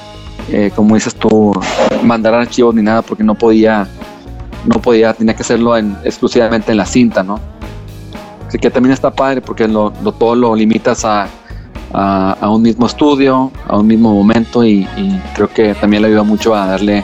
eh, 0.49 0.71
como 0.73 0.95
dices 0.95 1.13
tú, 1.13 1.51
mandar 2.03 2.33
archivos 2.33 2.73
ni 2.73 2.81
nada 2.81 3.01
porque 3.01 3.23
no 3.23 3.35
podía, 3.35 3.87
no 4.65 4.81
podía, 4.81 5.13
tenía 5.13 5.35
que 5.35 5.41
hacerlo 5.41 5.75
en, 5.75 5.97
exclusivamente 6.05 6.71
en 6.71 6.77
la 6.77 6.85
cinta, 6.85 7.21
¿no? 7.21 7.39
Así 8.47 8.57
que 8.57 8.71
también 8.71 8.93
está 8.93 9.11
padre 9.11 9.41
porque 9.41 9.67
lo, 9.67 9.91
todo 9.91 10.35
lo 10.35 10.55
limitas 10.55 11.03
a, 11.03 11.27
un 12.41 12.61
mismo 12.61 12.85
estudio, 12.85 13.51
a 13.67 13.77
un 13.77 13.87
mismo 13.87 14.13
momento 14.13 14.63
y, 14.63 14.87
y 14.95 15.21
creo 15.35 15.49
que 15.49 15.73
también 15.73 16.01
le 16.01 16.09
ayuda 16.09 16.23
mucho 16.23 16.55
a 16.55 16.65
darle 16.65 17.03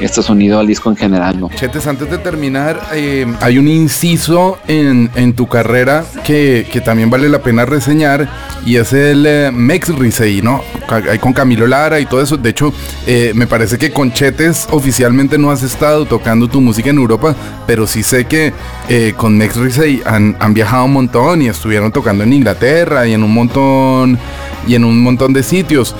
este 0.00 0.22
sonido 0.22 0.58
al 0.58 0.66
disco 0.66 0.90
en 0.90 0.96
general, 0.96 1.38
¿no? 1.40 1.48
Chetes, 1.50 1.86
antes 1.86 2.10
de 2.10 2.18
terminar, 2.18 2.80
eh, 2.92 3.26
hay 3.40 3.58
un 3.58 3.68
inciso 3.68 4.58
en, 4.66 5.10
en 5.14 5.34
tu 5.34 5.46
carrera 5.46 6.04
que, 6.24 6.66
que, 6.70 6.80
también 6.80 7.10
vale 7.10 7.28
la 7.28 7.40
pena 7.40 7.64
reseñar 7.64 8.28
y 8.66 8.76
es 8.76 8.92
el 8.92 9.24
eh, 9.26 9.50
Mex 9.52 9.88
Risei, 9.96 10.42
¿no? 10.42 10.62
Hay 11.10 11.18
con 11.18 11.32
Camilo 11.32 11.66
Lara 11.66 12.00
y 12.00 12.06
todo 12.06 12.20
eso. 12.20 12.36
De 12.36 12.50
hecho, 12.50 12.72
eh, 13.06 13.32
me 13.34 13.46
parece 13.46 13.78
que 13.78 13.90
con 13.90 14.12
Chetes 14.12 14.68
oficialmente 14.70 15.38
no 15.38 15.50
has 15.50 15.62
estado 15.62 16.04
tocando 16.04 16.48
tu 16.48 16.60
música 16.60 16.90
en 16.90 16.98
Europa, 16.98 17.34
pero 17.66 17.86
sí 17.86 18.02
sé 18.02 18.26
que 18.26 18.52
eh, 18.88 19.14
con 19.16 19.36
Mex 19.36 19.56
Risei 19.56 20.02
han, 20.04 20.36
han 20.40 20.54
viajado 20.54 20.84
un 20.84 20.92
montón 20.92 21.42
y 21.42 21.48
estuvieron 21.48 21.92
tocando 21.92 22.24
en 22.24 22.32
Inglaterra 22.32 23.06
y 23.06 23.14
en 23.14 23.22
un 23.22 23.32
montón 23.32 24.18
y 24.66 24.74
en 24.74 24.84
un 24.84 25.02
montón 25.02 25.32
de 25.32 25.42
sitios. 25.42 25.94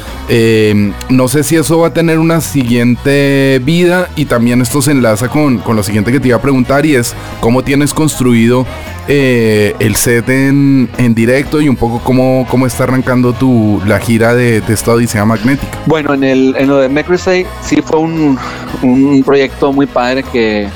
No 1.11 1.29
sé 1.29 1.45
si 1.45 1.57
eso 1.57 1.79
va 1.79 1.89
a 1.89 1.93
tener 1.93 2.19
una 2.19 2.41
siguiente 2.41 3.61
vida 3.65 3.84
y 4.17 4.25
también 4.25 4.61
esto 4.61 4.81
se 4.81 4.93
enlaza 4.93 5.29
con, 5.29 5.59
con 5.59 5.77
lo 5.77 5.83
siguiente 5.83 6.13
que 6.13 6.21
te 6.21 6.29
iba 6.29 6.37
a 6.37 6.43
preguntar 6.43 6.87
y 6.87 6.95
es 6.95 7.15
cómo 7.41 7.63
tienes 7.63 7.93
construido 7.93 8.67
eh, 9.09 9.75
el 9.79 9.97
set 9.97 10.29
en, 10.29 10.89
en, 10.97 11.15
directo 11.15 11.61
y 11.61 11.69
un 11.69 11.77
poco 11.77 12.01
cómo, 12.03 12.47
cómo 12.49 12.67
está 12.67 12.85
arrancando 12.85 13.33
tu, 13.33 13.83
la 13.87 13.99
gira 13.99 14.35
de, 14.35 14.61
de 14.61 14.73
esta 14.73 14.93
Odisea 14.93 15.25
Magnética. 15.25 15.79
Bueno, 15.87 16.15
en, 16.15 16.25
el, 16.25 16.55
en 16.57 16.69
lo 16.69 16.79
de 16.79 16.89
Mecrisay 16.89 17.47
sí 17.63 17.83
fue 17.83 17.99
un, 17.99 18.39
un 18.83 19.23
proyecto 19.25 19.73
muy 19.73 19.87
padre 19.87 20.23
que, 20.23 20.69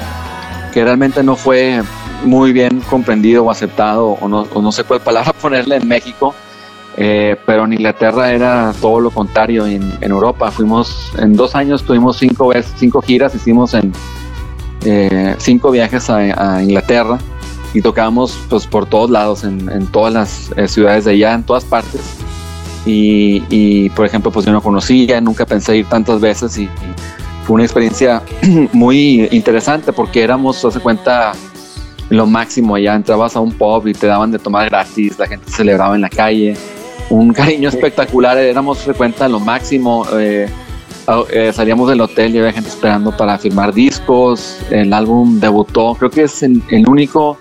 que 0.73 0.85
realmente 0.85 1.23
no 1.23 1.37
fue 1.37 1.83
muy 2.25 2.53
bien 2.53 2.81
comprendido 2.91 3.45
o 3.45 3.51
aceptado, 3.51 4.19
o 4.21 4.29
no, 4.29 4.47
o 4.53 4.61
no 4.61 4.73
sé 4.73 4.85
cuál 4.85 5.01
palabra 5.01 5.33
ponerle 5.41 5.77
en 5.77 5.89
México. 5.89 6.35
Eh, 7.01 7.37
pero 7.47 7.65
en 7.65 7.75
Inglaterra 7.75 8.33
era 8.33 8.75
todo 8.81 8.99
lo 8.99 9.11
contrario. 9.13 9.65
En, 9.67 9.97
Europa 10.03 10.51
fuimos, 10.51 11.13
en 11.17 11.35
dos 11.35 11.55
años 11.55 11.85
tuvimos 11.85 12.17
cinco, 12.17 12.49
veces, 12.49 12.73
cinco 12.77 13.01
giras, 13.01 13.33
hicimos 13.37 13.73
eh, 14.85 15.35
cinco 15.39 15.71
viajes 15.71 16.11
a, 16.11 16.61
Inglaterra 16.61 17.19
y 17.73 17.83
tocábamos 17.83 18.37
pues, 18.51 18.67
por 18.67 18.87
todos 18.87 19.11
lados, 19.11 19.45
en, 19.45 19.87
todas 19.93 20.13
las 20.13 20.51
eh, 20.57 20.67
ciudades 20.67 21.05
de 21.05 21.13
allá, 21.13 21.35
en 21.35 21.45
todas 21.45 21.65
partes. 21.65 22.01
Y, 22.85 23.45
y, 23.49 23.91
por 23.91 24.05
ejemplo, 24.05 24.33
pues 24.33 24.45
yo 24.45 24.51
no 24.51 24.61
conocía, 24.61 25.21
nunca 25.21 25.47
pensé 25.47 25.77
ir 25.77 25.87
tantas 25.87 26.21
veces 26.21 26.59
y, 26.59 26.65
y 26.65 26.69
fue 27.45 27.55
una 27.55 27.65
experiencia 27.65 28.23
muy 28.73 29.29
interesante 29.31 29.93
porque 29.93 30.21
éramos, 30.23 30.65
hace 30.65 30.81
cuenta, 30.81 31.31
lo 32.09 32.27
máximo 32.27 32.75
allá. 32.75 32.97
Entrabas 32.97 33.37
a 33.37 33.41
un 33.41 33.53
pub 33.53 33.87
y 33.87 33.93
te 33.93 34.09
daban 34.09 34.33
de 34.33 34.41
tomar 34.41 34.69
gratis, 34.69 35.17
la 35.17 35.29
gente 35.29 35.49
celebraba 35.49 35.95
en 35.95 36.01
la 36.01 36.09
calle 36.09 36.57
un 37.11 37.33
cariño 37.33 37.69
espectacular, 37.69 38.37
éramos 38.39 38.79
frecuentes 38.79 39.31
lo 39.31 39.41
máximo. 39.41 40.07
Eh, 40.13 40.49
eh, 41.33 41.53
salíamos 41.55 41.89
del 41.89 42.01
hotel 42.03 42.35
y 42.35 42.39
había 42.39 42.53
gente 42.53 42.69
esperando 42.69 43.17
para 43.17 43.39
firmar 43.39 43.73
discos. 43.73 44.59
El 44.71 44.93
álbum 44.93 45.41
debutó, 45.41 45.95
creo 45.95 46.11
que 46.11 46.23
es 46.25 46.43
el, 46.43 46.63
el, 46.71 46.89
único, 46.89 47.39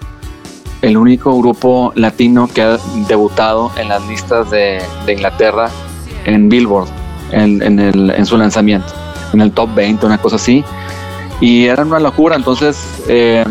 el 0.82 0.98
único 0.98 1.38
grupo 1.38 1.92
latino 1.96 2.48
que 2.48 2.62
ha 2.62 2.78
debutado 3.08 3.72
en 3.78 3.90
las 3.90 4.08
listas 4.08 4.50
de, 4.50 4.82
de 5.06 5.14
Inglaterra 5.14 5.70
en 6.26 6.50
Billboard 6.50 6.88
en, 7.32 7.62
en, 7.62 7.80
el, 7.80 8.12
en, 8.12 8.26
su 8.26 8.38
lanzamiento, 8.38 8.94
en 9.34 9.42
el 9.42 9.52
top 9.52 9.74
20, 9.76 10.06
una 10.06 10.18
cosa 10.18 10.38
así. 10.38 10.64
Y 11.42 11.66
era 11.66 11.84
una 11.84 12.00
locura, 12.00 12.36
entonces 12.36 12.78
eh, 13.08 13.44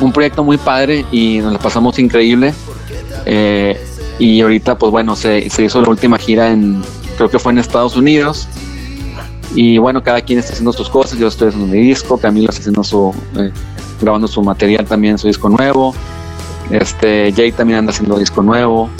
un 0.00 0.12
proyecto 0.12 0.44
muy 0.44 0.58
padre 0.58 1.04
y 1.10 1.38
nos 1.38 1.52
lo 1.52 1.58
pasamos 1.58 1.98
increíble. 1.98 2.54
Eh, 3.26 3.87
y 4.18 4.40
ahorita, 4.40 4.78
pues 4.78 4.90
bueno, 4.90 5.14
se, 5.14 5.46
hizo 5.46 5.80
la 5.80 5.88
última 5.88 6.18
gira 6.18 6.50
en, 6.50 6.82
creo 7.16 7.30
que 7.30 7.38
fue 7.38 7.52
en 7.52 7.58
Estados 7.58 7.96
Unidos. 7.96 8.48
Y 9.54 9.78
bueno, 9.78 10.02
cada 10.02 10.20
quien 10.20 10.38
está 10.38 10.52
haciendo 10.52 10.72
sus 10.72 10.88
cosas. 10.88 11.18
Yo 11.18 11.28
estoy 11.28 11.48
haciendo 11.48 11.72
mi 11.72 11.80
disco, 11.80 12.18
Camilo 12.18 12.48
está 12.50 12.60
haciendo 12.60 12.84
su, 12.84 13.14
eh, 13.36 13.50
grabando 14.00 14.26
su 14.26 14.42
material 14.42 14.84
también, 14.86 15.18
su 15.18 15.28
disco 15.28 15.48
nuevo. 15.48 15.94
Este, 16.70 17.32
Jay 17.34 17.52
también 17.52 17.78
anda 17.78 17.90
haciendo 17.90 18.18
disco 18.18 18.42
nuevo. 18.42 18.90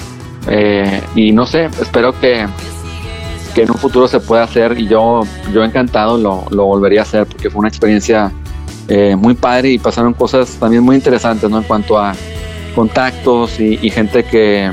Eh, 0.47 1.03
y 1.17 1.33
no 1.33 1.47
sé, 1.47 1.67
espero 1.81 2.19
que, 2.19 2.47
que 3.55 3.63
en 3.63 3.71
un 3.71 3.77
futuro 3.77 4.07
se 4.07 4.21
pueda 4.21 4.45
hacer. 4.45 4.79
Y 4.79 4.87
yo, 4.87 5.23
yo 5.53 5.65
encantado 5.65 6.17
lo, 6.17 6.45
lo 6.51 6.65
volvería 6.65 7.01
a 7.01 7.03
hacer 7.03 7.27
porque 7.27 7.51
fue 7.51 7.59
una 7.59 7.69
experiencia 7.69 8.33
eh, 8.87 9.17
muy 9.17 9.35
padre 9.35 9.71
y 9.71 9.79
pasaron 9.79 10.15
cosas 10.15 10.57
también 10.61 10.85
muy 10.85 10.95
interesantes, 10.95 11.51
¿no? 11.51 11.59
En 11.59 11.65
cuanto 11.65 11.99
a 11.99 12.15
contactos 12.75 13.59
y 13.59 13.91
gente 13.91 14.23
que, 14.23 14.71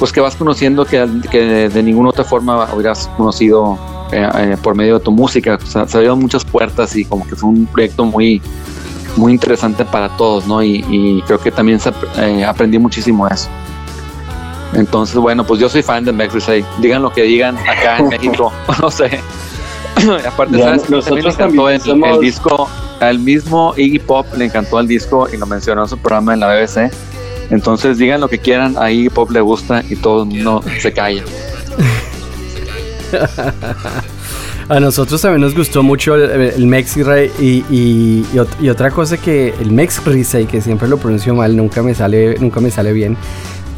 pues 0.00 0.12
que 0.12 0.20
vas 0.22 0.34
conociendo 0.34 0.86
que, 0.86 1.06
que 1.30 1.68
de, 1.68 1.82
ninguna 1.82 2.08
otra 2.08 2.24
forma 2.24 2.66
hubieras 2.72 3.06
conocido 3.18 3.78
eh, 4.12 4.26
eh, 4.34 4.56
por 4.62 4.74
medio 4.74 4.98
de 4.98 5.04
tu 5.04 5.12
música. 5.12 5.58
O 5.62 5.66
sea, 5.66 5.86
se 5.86 5.98
abrieron 5.98 6.18
muchas 6.18 6.42
puertas 6.42 6.96
y 6.96 7.04
como 7.04 7.28
que 7.28 7.36
fue 7.36 7.50
un 7.50 7.66
proyecto 7.66 8.06
muy, 8.06 8.40
muy 9.16 9.32
interesante 9.32 9.84
para 9.84 10.08
todos, 10.16 10.46
¿no? 10.46 10.62
Y, 10.62 10.82
y 10.88 11.22
creo 11.26 11.38
que 11.38 11.50
también 11.50 11.78
se, 11.78 11.92
eh, 12.16 12.42
aprendí 12.46 12.78
muchísimo 12.78 13.28
eso. 13.28 13.50
Entonces, 14.72 15.16
bueno, 15.16 15.44
pues 15.44 15.60
yo 15.60 15.68
soy 15.68 15.82
fan 15.82 16.02
de 16.02 16.12
Max 16.12 16.32
Risey. 16.32 16.64
Digan 16.78 17.02
lo 17.02 17.12
que 17.12 17.24
digan 17.24 17.58
acá 17.58 17.98
en 17.98 18.08
México, 18.08 18.50
no 18.80 18.90
sé. 18.90 19.20
Aparte, 20.26 20.56
ya, 20.56 20.64
¿sabes? 20.64 20.88
Nosotros 20.88 21.36
también 21.36 21.66
le 21.66 21.74
encantó 21.74 22.08
el, 22.08 22.14
el, 22.14 22.20
disco, 22.20 22.70
al 23.00 23.18
mismo 23.18 23.74
Iggy 23.76 23.98
Pop 23.98 24.26
le 24.34 24.46
encantó 24.46 24.80
el 24.80 24.88
disco 24.88 25.28
y 25.30 25.36
lo 25.36 25.44
mencionó 25.44 25.82
en 25.82 25.88
su 25.88 25.98
programa 25.98 26.32
en 26.32 26.40
la 26.40 26.54
BBC. 26.54 26.90
Entonces 27.50 27.98
digan 27.98 28.20
lo 28.20 28.28
que 28.28 28.38
quieran, 28.38 28.76
ahí 28.78 29.08
Pop 29.08 29.30
le 29.30 29.40
gusta 29.40 29.82
y 29.88 29.96
todo 29.96 30.22
el 30.22 30.28
mundo 30.28 30.62
se 30.80 30.92
calla. 30.92 31.24
A 34.68 34.78
nosotros 34.78 35.20
también 35.20 35.40
nos 35.40 35.56
gustó 35.56 35.82
mucho 35.82 36.14
el, 36.14 36.30
el 36.30 36.66
Mexi 36.66 37.00
y, 37.00 37.04
y, 37.44 37.64
y, 37.72 38.24
y, 38.60 38.68
otra 38.68 38.92
cosa 38.92 39.16
que 39.16 39.52
el 39.60 39.72
Mex 39.72 40.00
que 40.48 40.60
siempre 40.60 40.86
lo 40.86 40.96
pronuncio 40.96 41.34
mal, 41.34 41.56
nunca 41.56 41.82
me 41.82 41.92
sale, 41.92 42.36
nunca 42.38 42.60
me 42.60 42.70
sale 42.70 42.92
bien. 42.92 43.16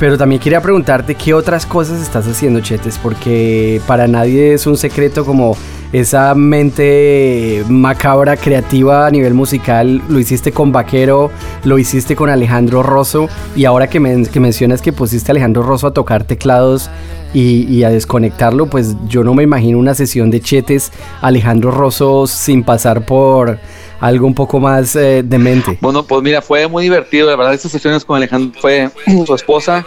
Pero 0.03 0.19
también 0.19 0.41
quería 0.41 0.61
preguntarte 0.61 1.15
qué 1.15 1.33
otras 1.33 1.65
cosas 1.65 2.03
estás 2.03 2.27
haciendo, 2.27 2.59
Chetes, 2.59 2.99
porque 2.99 3.81
para 3.87 4.09
nadie 4.09 4.53
es 4.53 4.67
un 4.67 4.77
secreto 4.77 5.25
como 5.25 5.57
esa 5.93 6.35
mente 6.35 7.63
macabra, 7.69 8.37
creativa 8.37 9.07
a 9.07 9.11
nivel 9.13 9.33
musical, 9.33 10.03
lo 10.09 10.19
hiciste 10.19 10.51
con 10.51 10.73
Vaquero, 10.73 11.31
lo 11.63 11.79
hiciste 11.79 12.17
con 12.17 12.31
Alejandro 12.31 12.83
Rosso, 12.83 13.29
y 13.55 13.65
ahora 13.65 13.87
que, 13.87 14.27
que 14.33 14.41
mencionas 14.41 14.83
que 14.83 14.93
pusiste 14.93 15.31
a 15.31 15.35
Alejandro 15.35 15.63
Rosso 15.63 15.87
a 15.87 15.95
tocar 15.95 16.25
teclados 16.25 16.91
y, 17.35 17.85
a 17.85 17.91
desconectarlo, 17.91 18.67
pues 18.67 18.97
yo 19.07 19.25
no 19.25 19.35
me 19.35 19.43
imagino 19.43 19.79
una 19.79 19.95
sesión 19.95 20.31
de 20.31 20.41
Chetes 20.41 20.93
Alejandro 21.21 21.71
Rosso 21.71 22.27
sin 22.27 22.63
pasar 22.63 23.07
por 23.07 23.59
algo 24.03 24.27
un 24.27 24.35
poco 24.35 24.59
más 24.59 24.97
eh, 24.97 25.23
demente. 25.25 25.79
Bueno, 25.81 26.03
pues 26.03 26.23
mira, 26.23 26.43
fue 26.43 26.67
muy 26.67 26.83
divertido, 26.83 27.31
la 27.31 27.37
verdad, 27.37 27.55
esas 27.55 27.71
sesiones 27.71 28.05
con 28.05 28.17
Alejandro 28.17 28.61
fue 28.61 28.91
su 29.27 29.33
esposa 29.35 29.87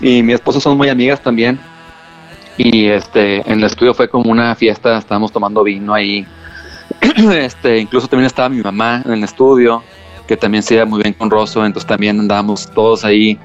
y 0.00 0.24
mi 0.24 0.32
esposa 0.32 0.58
son 0.58 0.76
muy 0.76 0.88
amigas 0.88 1.22
también. 1.22 1.60
Y 2.56 2.86
este, 2.86 3.48
en 3.48 3.58
el 3.58 3.64
estudio 3.64 3.94
fue 3.94 4.08
como 4.08 4.28
una 4.30 4.56
fiesta, 4.56 4.98
estábamos 4.98 5.30
tomando 5.30 5.62
vino 5.62 5.94
ahí. 5.94 6.26
este, 7.32 7.78
incluso 7.78 8.08
también 8.08 8.26
estaba 8.26 8.48
mi 8.48 8.60
mamá 8.60 9.02
en 9.06 9.12
el 9.12 9.24
estudio, 9.24 9.84
que 10.26 10.36
también 10.36 10.64
se 10.64 10.74
iba 10.74 10.84
muy 10.84 11.00
bien 11.00 11.14
con 11.14 11.30
Rosso, 11.30 11.64
entonces 11.64 11.86
también 11.86 12.18
andábamos 12.18 12.68
todos 12.72 13.04
ahí, 13.04 13.38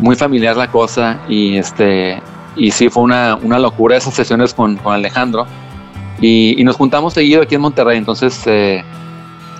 muy 0.00 0.16
familiar 0.16 0.56
la 0.56 0.72
cosa. 0.72 1.20
Y 1.28 1.56
este, 1.56 2.20
y 2.56 2.72
sí, 2.72 2.88
fue 2.88 3.04
una, 3.04 3.38
una 3.40 3.60
locura 3.60 3.96
esas 3.96 4.14
sesiones 4.14 4.54
con, 4.54 4.76
con 4.78 4.92
Alejandro. 4.92 5.46
Y, 6.20 6.60
y, 6.60 6.64
nos 6.64 6.76
juntamos 6.76 7.14
seguido 7.14 7.42
aquí 7.42 7.54
en 7.54 7.60
Monterrey, 7.60 7.98
entonces 7.98 8.40
eh, 8.46 8.84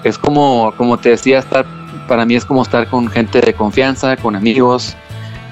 es 0.04 0.18
como, 0.18 0.72
como 0.76 0.98
te 0.98 1.10
decía, 1.10 1.38
estar, 1.38 1.66
para 2.08 2.24
mí 2.24 2.34
es 2.34 2.44
como 2.44 2.62
estar 2.62 2.86
con 2.88 3.08
gente 3.08 3.40
de 3.40 3.54
confianza, 3.54 4.16
con 4.16 4.36
amigos 4.36 4.96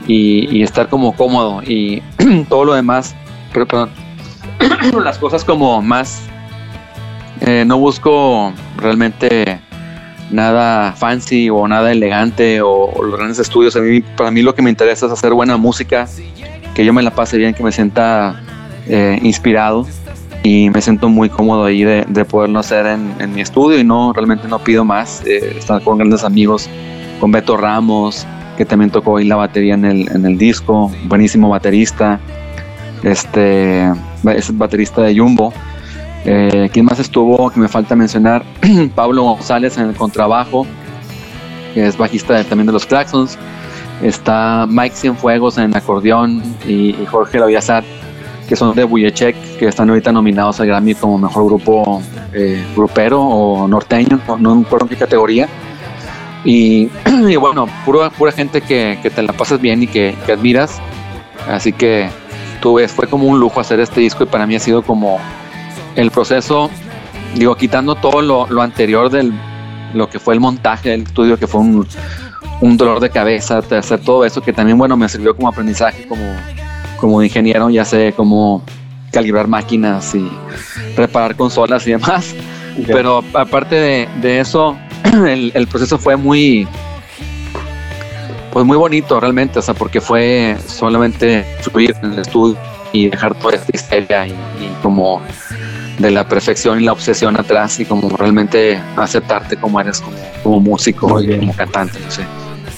y, 0.06 0.62
estar 0.62 0.88
como 0.88 1.12
cómodo 1.14 1.62
y 1.62 2.02
todo 2.48 2.64
lo 2.64 2.74
demás, 2.74 3.14
pero 3.52 3.66
perdón, 3.66 3.90
las 5.04 5.18
cosas 5.18 5.44
como 5.44 5.80
más, 5.82 6.22
eh, 7.40 7.64
no 7.66 7.78
busco 7.78 8.52
realmente 8.76 9.60
nada 10.30 10.92
fancy 10.92 11.50
o 11.50 11.66
nada 11.66 11.90
elegante 11.90 12.60
o, 12.62 12.92
los 13.02 13.16
grandes 13.16 13.38
estudios. 13.38 13.74
A 13.76 13.80
mí, 13.80 14.00
para 14.00 14.30
mí 14.30 14.42
lo 14.42 14.54
que 14.54 14.62
me 14.62 14.70
interesa 14.70 15.06
es 15.06 15.12
hacer 15.12 15.32
buena 15.32 15.56
música, 15.56 16.06
que 16.74 16.84
yo 16.84 16.92
me 16.92 17.02
la 17.02 17.10
pase 17.10 17.38
bien, 17.38 17.54
que 17.54 17.62
me 17.62 17.72
sienta 17.72 18.40
eh, 18.86 19.18
inspirado 19.22 19.86
y 20.42 20.70
me 20.70 20.81
siento 20.81 21.09
muy 21.09 21.29
cómodo 21.29 21.64
ahí 21.64 21.85
de, 21.85 22.24
poderlo 22.24 22.61
hacer 22.61 22.87
en, 22.87 23.35
mi 23.35 23.40
estudio 23.40 23.79
y 23.79 23.85
no 23.85 24.12
realmente 24.12 24.48
no 24.48 24.59
pido 24.59 24.85
más 24.85 25.22
eh, 25.26 25.55
estar 25.59 25.83
con 25.83 25.98
grandes 25.98 26.24
amigos 26.24 26.68
con 27.18 27.31
Beto 27.31 27.57
Ramos 27.57 28.26
que 28.57 28.64
también 28.64 28.90
tocó 28.90 29.18
ahí 29.18 29.26
la 29.26 29.37
batería 29.37 29.74
en 29.74 29.85
el, 29.85 30.09
en 30.11 30.24
el 30.24 30.38
disco 30.38 30.90
buenísimo 31.05 31.48
baterista 31.50 32.18
este 33.03 33.90
es 34.35 34.57
baterista 34.57 35.03
de 35.03 35.18
Jumbo 35.18 35.53
eh, 36.24 36.68
¿quién 36.72 36.85
más 36.87 36.98
estuvo? 36.98 37.50
que 37.50 37.61
me 37.61 37.68
falta 37.68 37.94
mencionar 37.94 38.42
Pablo 38.94 39.22
González 39.24 39.76
en 39.76 39.88
el 39.88 39.94
contrabajo 39.94 40.66
que 41.74 41.87
es 41.87 41.96
bajista 41.98 42.42
también 42.44 42.66
de 42.66 42.72
los 42.72 42.87
Claxons 42.87 43.38
está 44.03 44.66
Mike 44.66 44.96
Cienfuegos 44.96 45.59
en 45.59 45.76
acordeón 45.76 46.42
y, 46.66 46.90
y 46.90 47.07
Jorge 47.11 47.38
Laviazar 47.38 47.85
que 48.50 48.56
son 48.56 48.74
de 48.74 48.82
Buyechek, 48.82 49.58
que 49.58 49.68
están 49.68 49.88
ahorita 49.90 50.10
nominados 50.10 50.58
al 50.58 50.66
Grammy 50.66 50.96
como 50.96 51.16
mejor 51.18 51.44
grupo 51.44 52.02
eh, 52.32 52.60
grupero 52.74 53.22
o 53.22 53.68
norteño, 53.68 54.20
no, 54.40 54.62
acuerdo 54.66 54.86
en 54.86 54.88
qué 54.88 54.96
categoría. 54.96 55.48
Y, 56.44 56.88
bueno, 57.36 57.68
pura, 57.84 58.10
pura 58.10 58.32
gente 58.32 58.60
que, 58.62 58.98
te 59.14 59.22
la 59.22 59.32
pasas 59.34 59.60
bien 59.60 59.84
y 59.84 59.86
que, 59.86 60.16
admiras. 60.26 60.80
Así 61.48 61.72
que 61.72 62.08
tuve, 62.60 62.88
fue 62.88 63.06
como 63.06 63.26
un 63.28 63.38
lujo 63.38 63.60
hacer 63.60 63.78
este 63.78 64.00
disco 64.00 64.24
y 64.24 64.26
para 64.26 64.46
mí 64.46 64.56
ha 64.56 64.58
sido 64.58 64.82
como 64.82 65.18
el 65.94 66.10
proceso, 66.10 66.70
digo, 67.36 67.54
quitando 67.54 67.94
todo 67.94 68.20
lo, 68.22 68.62
anterior 68.62 69.10
del 69.10 69.32
lo 69.92 70.08
que 70.08 70.18
fue 70.18 70.34
el 70.34 70.40
montaje 70.40 70.88
del 70.88 71.02
estudio, 71.02 71.38
que 71.38 71.46
fue 71.46 71.60
un, 71.60 71.86
un 72.62 72.76
dolor 72.76 72.98
de 72.98 73.10
cabeza, 73.10 73.58
hacer 73.58 74.00
todo 74.00 74.24
eso, 74.24 74.40
que 74.40 74.52
también, 74.52 74.76
bueno, 74.78 74.96
me 74.96 75.08
sirvió 75.08 75.36
como 75.36 75.48
aprendizaje, 75.48 76.08
como 76.08 76.24
como 77.00 77.22
ingeniero 77.22 77.70
ya 77.70 77.84
sé 77.84 78.12
cómo 78.16 78.62
calibrar 79.10 79.48
máquinas 79.48 80.14
y 80.14 80.30
reparar 80.96 81.36
consolas 81.36 81.86
y 81.86 81.92
demás. 81.92 82.34
Pero 82.86 83.24
aparte 83.34 84.08
de, 84.20 84.40
eso, 84.40 84.76
el, 85.26 85.66
proceso 85.66 85.98
fue 85.98 86.16
muy, 86.16 86.66
pues 88.52 88.64
muy 88.64 88.76
bonito 88.76 89.18
realmente, 89.18 89.58
o 89.58 89.62
sea, 89.62 89.74
porque 89.74 90.00
fue 90.00 90.56
solamente 90.66 91.44
subir 91.62 91.94
en 92.02 92.12
el 92.12 92.20
estudio 92.20 92.56
y 92.92 93.08
dejar 93.08 93.34
toda 93.34 93.56
esta 93.56 93.70
historia 93.74 94.26
y, 94.26 94.34
como 94.82 95.20
de 95.98 96.10
la 96.10 96.26
perfección 96.26 96.80
y 96.80 96.84
la 96.84 96.92
obsesión 96.92 97.38
atrás 97.38 97.78
y 97.78 97.84
como 97.84 98.08
realmente 98.16 98.80
aceptarte 98.96 99.56
como 99.56 99.80
eres 99.80 100.02
como, 100.42 100.60
músico 100.60 101.20
y 101.20 101.38
como 101.38 101.54
cantante, 101.54 101.98
no 102.00 102.10
sé. 102.10 102.22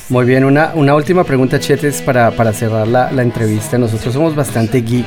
Muy 0.08 0.26
bien, 0.26 0.44
una, 0.44 0.72
una 0.74 0.94
última 0.94 1.24
pregunta, 1.24 1.58
Chetes, 1.58 2.02
para, 2.02 2.32
para 2.32 2.52
cerrar 2.52 2.86
la, 2.88 3.10
la, 3.12 3.22
entrevista. 3.22 3.78
Nosotros 3.78 4.12
somos 4.12 4.34
bastante 4.34 4.82
geek 4.82 5.06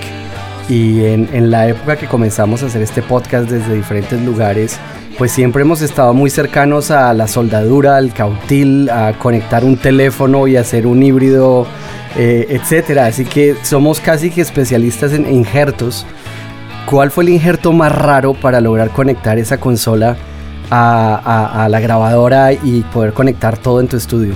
y 0.70 1.04
en, 1.06 1.30
en, 1.32 1.52
la 1.52 1.68
época 1.68 1.96
que 1.96 2.08
comenzamos 2.08 2.64
a 2.64 2.68
hacer 2.68 2.82
este 2.82 3.02
podcast 3.02 3.50
desde 3.50 3.76
diferentes 3.76 4.20
lugares, 4.22 4.80
pues 5.18 5.32
siempre 5.32 5.62
hemos 5.62 5.82
estado 5.82 6.14
muy 6.14 6.30
cercanos 6.30 6.92
a 6.92 7.14
la 7.14 7.28
soldadura, 7.28 7.98
al 7.98 8.14
cautil, 8.14 8.90
a 8.90 9.14
conectar 9.20 9.64
un 9.64 9.78
teléfono 9.78 10.48
y 10.48 10.56
hacer 10.56 10.88
un 10.88 11.04
híbrido, 11.04 11.68
eh, 12.18 12.48
etcétera. 12.50 13.06
Así 13.06 13.26
que 13.26 13.56
somos 13.62 14.00
casi 14.00 14.32
que 14.32 14.42
especialistas 14.42 15.12
en 15.12 15.32
injertos. 15.32 16.06
¿Cuál 16.90 17.12
fue 17.12 17.26
el 17.26 17.30
injerto 17.30 17.74
más 17.74 17.92
raro 17.92 18.34
para 18.34 18.62
lograr 18.62 18.90
conectar 18.90 19.38
esa 19.38 19.60
consola 19.60 20.16
a, 20.72 21.22
a, 21.24 21.66
a 21.66 21.70
la 21.70 21.80
grabadora 21.80 22.54
y 22.54 22.84
poder 22.94 23.14
conectar 23.14 23.58
todo 23.58 23.82
en 23.82 23.88
tu 23.88 23.98
estudio? 23.98 24.34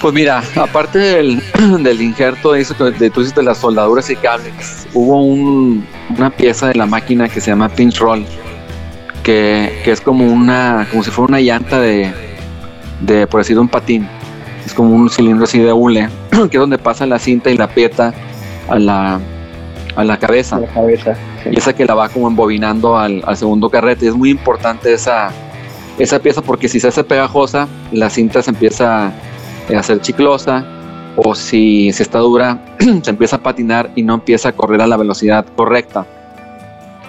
Pues 0.00 0.14
mira, 0.14 0.42
aparte 0.56 0.98
del, 0.98 1.42
del 1.82 2.00
injerto 2.00 2.52
de 2.52 2.62
eso 2.62 2.74
de 2.90 3.10
tú 3.10 3.22
de 3.22 3.42
las 3.42 3.58
soldaduras 3.58 4.08
y 4.08 4.16
cables, 4.16 4.88
hubo 4.94 5.22
una 5.22 6.30
pieza 6.30 6.68
de 6.68 6.74
la 6.74 6.86
máquina 6.86 7.28
que 7.28 7.40
se 7.40 7.50
llama 7.50 7.68
pinch 7.68 7.98
roll, 7.98 8.24
que, 9.22 9.82
es 9.84 10.00
como 10.00 10.24
una, 10.24 10.86
como 10.90 11.04
si 11.04 11.10
fuera 11.10 11.28
una 11.28 11.40
llanta 11.40 11.78
de, 11.80 12.10
de, 13.00 13.26
por 13.26 13.42
decir, 13.42 13.58
un 13.58 13.68
patín. 13.68 14.08
Es 14.64 14.72
como 14.72 14.94
un 14.94 15.10
cilindro 15.10 15.44
así 15.44 15.58
de 15.58 15.72
hule, 15.72 16.08
que 16.50 16.56
es 16.56 16.60
donde 16.60 16.78
pasa 16.78 17.04
la 17.04 17.18
cinta 17.18 17.50
y 17.50 17.58
la 17.58 17.68
pieta 17.68 18.14
a 18.70 18.78
la, 18.78 19.20
a 19.96 20.04
la 20.04 20.18
cabeza. 20.18 20.60
Y 21.50 21.58
esa 21.58 21.74
que 21.74 21.84
la 21.84 21.94
va 21.94 22.08
como 22.08 22.26
embobinando 22.26 22.96
al, 22.96 23.22
al 23.26 23.36
segundo 23.36 23.68
carrete. 23.68 24.08
Es 24.08 24.14
muy 24.14 24.30
importante 24.30 24.94
esa, 24.94 25.30
esa 25.98 26.18
pieza 26.20 26.40
porque 26.40 26.68
si 26.68 26.80
se 26.80 26.88
hace 26.88 27.04
pegajosa, 27.04 27.68
la 27.92 28.08
cinta 28.08 28.42
se 28.42 28.50
empieza 28.50 29.12
hacer 29.78 30.00
chiclosa 30.00 30.64
o 31.16 31.34
si, 31.34 31.92
se 31.92 32.02
está 32.02 32.18
dura 32.18 32.58
se 33.02 33.10
empieza 33.10 33.36
a 33.36 33.42
patinar 33.42 33.90
y 33.94 34.02
no 34.02 34.14
empieza 34.14 34.50
a 34.50 34.52
correr 34.52 34.80
a 34.80 34.86
la 34.86 34.96
velocidad 34.96 35.44
correcta 35.56 36.06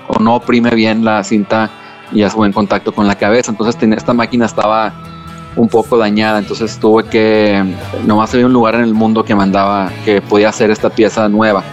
o 0.07 0.21
no 0.21 0.35
oprime 0.35 0.71
bien 0.71 1.05
la 1.05 1.23
cinta 1.23 1.69
y 2.11 2.23
hace 2.23 2.35
buen 2.35 2.51
contacto 2.51 2.91
con 2.91 3.07
la 3.07 3.15
cabeza. 3.15 3.51
Entonces 3.51 3.81
esta 3.93 4.13
máquina 4.13 4.45
estaba 4.45 4.93
un 5.55 5.67
poco 5.67 5.97
dañada, 5.97 6.39
entonces 6.39 6.77
tuve 6.79 7.03
que, 7.05 7.63
nomás 8.05 8.33
había 8.33 8.45
un 8.45 8.53
lugar 8.53 8.75
en 8.75 8.81
el 8.81 8.93
mundo 8.93 9.23
que 9.23 9.35
mandaba, 9.35 9.91
que 10.05 10.21
podía 10.21 10.49
hacer 10.49 10.71
esta 10.71 10.89
pieza 10.89 11.27
nueva. 11.29 11.63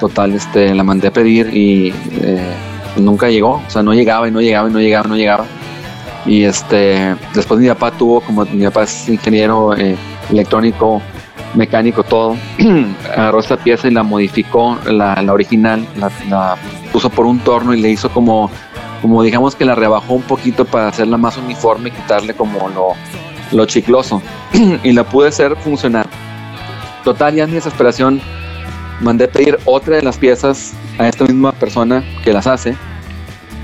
Total, 0.00 0.32
este, 0.34 0.74
la 0.74 0.82
mandé 0.82 1.08
a 1.08 1.10
pedir 1.10 1.54
y 1.54 1.92
eh, 2.20 2.54
nunca 2.96 3.30
llegó, 3.30 3.62
o 3.66 3.70
sea, 3.70 3.82
no 3.82 3.94
llegaba 3.94 4.28
y 4.28 4.30
no 4.30 4.40
llegaba 4.40 4.68
y 4.68 4.72
no 4.72 4.80
llegaba, 4.80 5.08
no 5.08 5.16
llegaba. 5.16 5.46
Y 6.26 6.42
este, 6.42 7.14
después 7.34 7.60
mi 7.60 7.68
papá 7.68 7.92
tuvo, 7.92 8.20
como 8.20 8.44
mi 8.44 8.64
papá 8.64 8.82
es 8.82 9.08
ingeniero, 9.08 9.74
eh, 9.76 9.96
electrónico, 10.30 11.02
mecánico, 11.54 12.02
todo. 12.02 12.36
Agarró 13.16 13.40
esta 13.40 13.56
pieza 13.56 13.88
y 13.88 13.90
la 13.90 14.02
modificó, 14.02 14.78
la, 14.84 15.14
original, 15.32 15.86
la, 16.28 16.56
puso 16.92 17.10
por 17.10 17.26
un 17.26 17.38
torno 17.40 17.74
y 17.74 17.80
le 17.80 17.90
hizo 17.90 18.10
como, 18.10 18.50
como 19.02 19.22
digamos 19.22 19.54
que 19.54 19.64
la 19.64 19.74
rebajó 19.74 20.14
un 20.14 20.22
poquito 20.22 20.64
para 20.64 20.88
hacerla 20.88 21.16
más 21.16 21.36
uniforme 21.36 21.88
y 21.88 21.92
quitarle 21.92 22.34
como 22.34 22.68
lo, 22.68 22.88
lo 23.52 23.66
chicloso. 23.66 24.22
y 24.82 24.92
la 24.92 25.04
pude 25.04 25.28
hacer 25.28 25.56
funcionar. 25.56 26.06
Total, 27.04 27.34
ya 27.34 27.44
en 27.44 27.50
mi 27.50 27.56
desesperación 27.56 28.20
mandé 29.00 29.28
pedir 29.28 29.58
otra 29.64 29.96
de 29.96 30.02
las 30.02 30.18
piezas 30.18 30.72
a 30.98 31.06
esta 31.08 31.24
misma 31.24 31.52
persona 31.52 32.02
que 32.24 32.32
las 32.32 32.46
hace. 32.46 32.76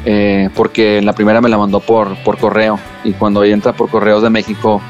Eh, 0.05 0.51
porque 0.57 1.01
la 1.01 1.13
primera 1.13 1.41
me 1.41 1.49
la 1.49 1.57
mandó 1.57 1.79
por, 1.79 2.17
por 2.25 2.37
correo 2.37 2.81
y 3.05 3.13
cuando 3.13 3.45
entra 3.45 3.73
por 3.73 3.89
correos 3.89 4.21
de 4.21 4.31
México 4.31 4.83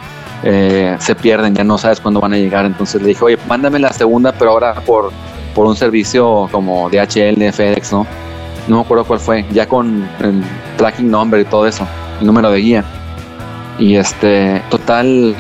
eh, 0.44 0.96
se 0.98 1.14
pierden, 1.14 1.54
ya 1.54 1.64
no 1.64 1.78
sabes 1.78 2.00
cuándo 2.00 2.20
van 2.20 2.32
a 2.32 2.36
llegar. 2.36 2.64
Entonces 2.66 3.00
le 3.00 3.08
dije, 3.08 3.24
oye, 3.24 3.38
mándame 3.46 3.78
la 3.78 3.92
segunda, 3.92 4.32
pero 4.32 4.52
ahora 4.52 4.74
por, 4.74 5.12
por 5.54 5.66
un 5.66 5.76
servicio 5.76 6.48
como 6.50 6.88
DHL, 6.90 7.52
FedEx, 7.52 7.92
¿no? 7.92 8.06
No 8.68 8.76
me 8.76 8.82
acuerdo 8.82 9.04
cuál 9.04 9.18
fue, 9.18 9.44
ya 9.50 9.66
con 9.66 10.08
el 10.20 10.42
tracking 10.76 11.10
number 11.10 11.40
y 11.40 11.44
todo 11.44 11.66
eso, 11.66 11.86
el 12.20 12.26
número 12.26 12.50
de 12.50 12.60
guía. 12.60 12.84
Y 13.78 13.96
este, 13.96 14.62
total, 14.70 15.34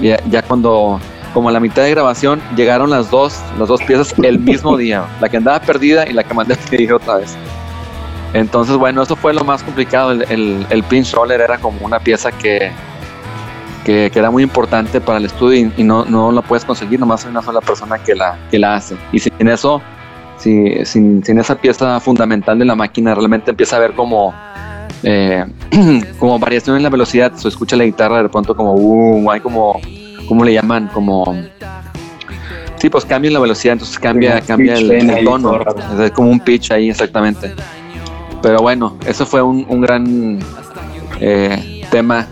ya, 0.00 0.42
cuando, 0.42 1.00
como 1.32 1.48
a 1.48 1.52
la 1.52 1.60
mitad 1.60 1.82
de 1.82 1.90
grabación, 1.90 2.42
llegaron 2.54 2.90
las 2.90 3.10
dos, 3.10 3.40
las 3.58 3.68
dos 3.68 3.82
piezas 3.82 4.14
el 4.22 4.38
mismo 4.38 4.76
día. 4.76 5.04
La 5.20 5.28
que 5.28 5.38
andaba 5.38 5.60
perdida 5.60 6.06
y 6.06 6.12
la 6.12 6.22
que 6.22 6.34
mandé 6.34 6.54
a 6.54 6.56
pedir 6.58 6.92
otra 6.92 7.16
vez. 7.16 7.34
Entonces, 8.34 8.76
bueno, 8.76 9.02
eso 9.02 9.16
fue 9.16 9.32
lo 9.32 9.44
más 9.44 9.62
complicado. 9.62 10.10
El, 10.10 10.22
el, 10.28 10.66
el 10.68 10.82
pinch 10.82 11.14
roller 11.14 11.40
era 11.40 11.56
como 11.56 11.78
una 11.86 11.98
pieza 11.98 12.30
que, 12.30 12.70
que, 13.86 14.10
que 14.12 14.18
era 14.18 14.32
muy 14.32 14.42
importante 14.42 15.00
para 15.00 15.18
el 15.18 15.26
estudio 15.26 15.60
y, 15.60 15.80
y 15.80 15.84
no, 15.84 16.04
no 16.04 16.32
la 16.32 16.42
puedes 16.42 16.64
conseguir, 16.64 16.98
nomás 16.98 17.24
hay 17.24 17.30
una 17.30 17.40
sola 17.40 17.60
persona 17.60 17.98
que 17.98 18.16
la, 18.16 18.36
que 18.50 18.58
la 18.58 18.74
hace. 18.74 18.96
Y 19.12 19.20
sin 19.20 19.48
eso, 19.48 19.80
si, 20.38 20.84
sin, 20.84 21.22
sin 21.22 21.38
esa 21.38 21.54
pieza 21.54 22.00
fundamental 22.00 22.58
de 22.58 22.64
la 22.64 22.74
máquina, 22.74 23.14
realmente 23.14 23.52
empieza 23.52 23.76
a 23.76 23.78
ver 23.78 23.92
como, 23.92 24.34
eh, 25.04 25.44
como 26.18 26.36
variación 26.40 26.76
en 26.76 26.82
la 26.82 26.90
velocidad. 26.90 27.32
Se 27.34 27.46
escucha 27.46 27.76
la 27.76 27.84
guitarra 27.84 28.24
de 28.24 28.28
pronto 28.28 28.56
como, 28.56 28.74
uh, 28.74 29.30
hay 29.30 29.38
como, 29.38 29.80
¿cómo 30.26 30.44
le 30.44 30.52
llaman? 30.52 30.88
Como... 30.88 31.36
Sí, 32.78 32.90
pues 32.90 33.04
cambia 33.04 33.30
la 33.30 33.38
velocidad, 33.38 33.74
entonces 33.74 34.00
cambia, 34.00 34.40
cambia 34.40 34.74
el, 34.74 35.24
tono. 35.24 35.60
Es 36.00 36.10
como 36.10 36.30
un 36.30 36.40
pitch 36.40 36.72
ahí, 36.72 36.90
exactamente. 36.90 37.54
Pero 38.42 38.58
bueno, 38.58 38.98
eso 39.06 39.24
fue 39.24 39.42
un, 39.42 39.64
un 39.68 39.80
gran 39.80 40.40
eh, 41.20 41.82
tema. 41.88 42.26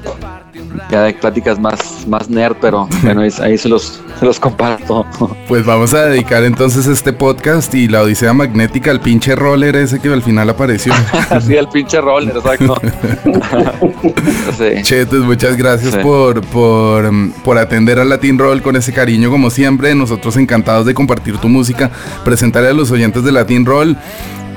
Ya 0.91 1.03
de 1.03 1.15
pláticas 1.15 1.59
más, 1.59 2.07
más 2.07 2.29
nerd, 2.29 2.57
pero 2.61 2.89
bueno, 3.03 3.21
ahí, 3.23 3.31
ahí 3.41 3.57
se, 3.59 3.69
los, 3.69 4.01
se 4.19 4.25
los 4.27 4.41
comparto. 4.41 5.07
Pues 5.49 5.65
vamos 5.65 5.95
a 5.95 6.07
dedicar 6.07 6.45
entonces 6.45 6.87
este 6.87 7.13
podcast 7.13 7.75
y 7.75 7.89
la 7.89 8.03
Odisea 8.03 8.33
Magnética 8.33 8.91
al 8.91 9.01
pinche 9.01 9.35
roller 9.37 9.77
ese 9.77 10.01
que 10.01 10.13
al 10.13 10.23
final 10.23 10.51
apareció. 10.51 10.93
Así 11.31 11.55
el 11.55 11.69
pinche 11.69 12.01
roller, 12.01 12.37
exacto. 12.37 12.75
sí. 14.59 14.83
Chetes, 14.83 15.21
muchas 15.21 15.57
gracias 15.57 15.93
Sí. 15.95 15.99
por, 16.03 16.41
por, 16.47 17.11
mm, 17.13 17.31
por 17.45 17.59
atender 17.59 17.99
al 17.99 18.09
Latin 18.09 18.39
Roll 18.39 18.63
con 18.63 18.77
ese 18.77 18.93
cariño 18.93 19.31
como 19.31 19.51
siempre. 19.51 19.95
Nosotros 19.95 20.37
encantados 20.37 20.87
de 20.87 20.95
compartir 20.95 21.39
tu 21.39 21.49
música, 21.49 21.91
presentarle 22.25 22.71
a 22.71 22.73
los 22.75 22.91
oyentes 22.91 23.23
de 23.25 23.33
Latin 23.33 23.65
Roll. 23.65 23.97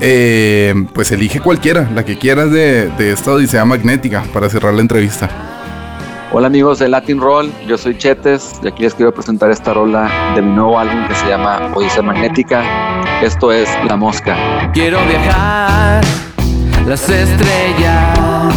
Eh, 0.00 0.74
pues 0.94 1.10
elige 1.10 1.40
cualquiera, 1.40 1.90
la 1.92 2.04
que 2.04 2.16
quieras 2.16 2.52
de, 2.52 2.88
de 2.98 3.12
esta 3.12 3.32
Odisea 3.32 3.64
Magnética 3.64 4.22
para 4.32 4.48
cerrar 4.48 4.72
la 4.74 4.80
entrevista. 4.80 5.28
Hola 6.30 6.48
amigos 6.48 6.78
de 6.78 6.90
Latin 6.90 7.18
Roll, 7.20 7.50
yo 7.66 7.78
soy 7.78 7.96
Chetes 7.96 8.60
y 8.62 8.68
aquí 8.68 8.82
les 8.82 8.94
quiero 8.94 9.14
presentar 9.14 9.50
esta 9.50 9.72
rola 9.72 10.10
de 10.34 10.42
mi 10.42 10.52
nuevo 10.52 10.78
álbum 10.78 11.08
que 11.08 11.14
se 11.14 11.26
llama 11.26 11.72
Odisea 11.74 12.02
Magnética. 12.02 12.62
Esto 13.22 13.50
es 13.50 13.66
La 13.86 13.96
Mosca. 13.96 14.36
Quiero 14.74 14.98
viajar 15.06 16.04
las 16.86 17.08
estrellas, 17.08 18.54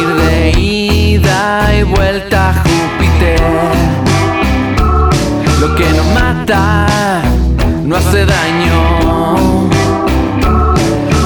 ir 0.00 0.08
de 0.24 0.60
ida 0.60 1.72
y 1.78 1.84
vuelta 1.84 2.50
a 2.50 2.54
Júpiter. 2.54 3.40
Lo 5.60 5.72
que 5.76 5.88
no 5.90 6.02
mata 6.14 7.22
no 7.84 7.94
hace 7.94 8.26
daño. 8.26 9.70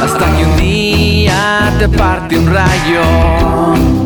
Hasta 0.04 0.36
que 0.36 0.44
un 0.44 0.56
día 0.58 1.72
te 1.78 1.88
parte 1.88 2.38
un 2.38 2.46
rayo. 2.46 3.99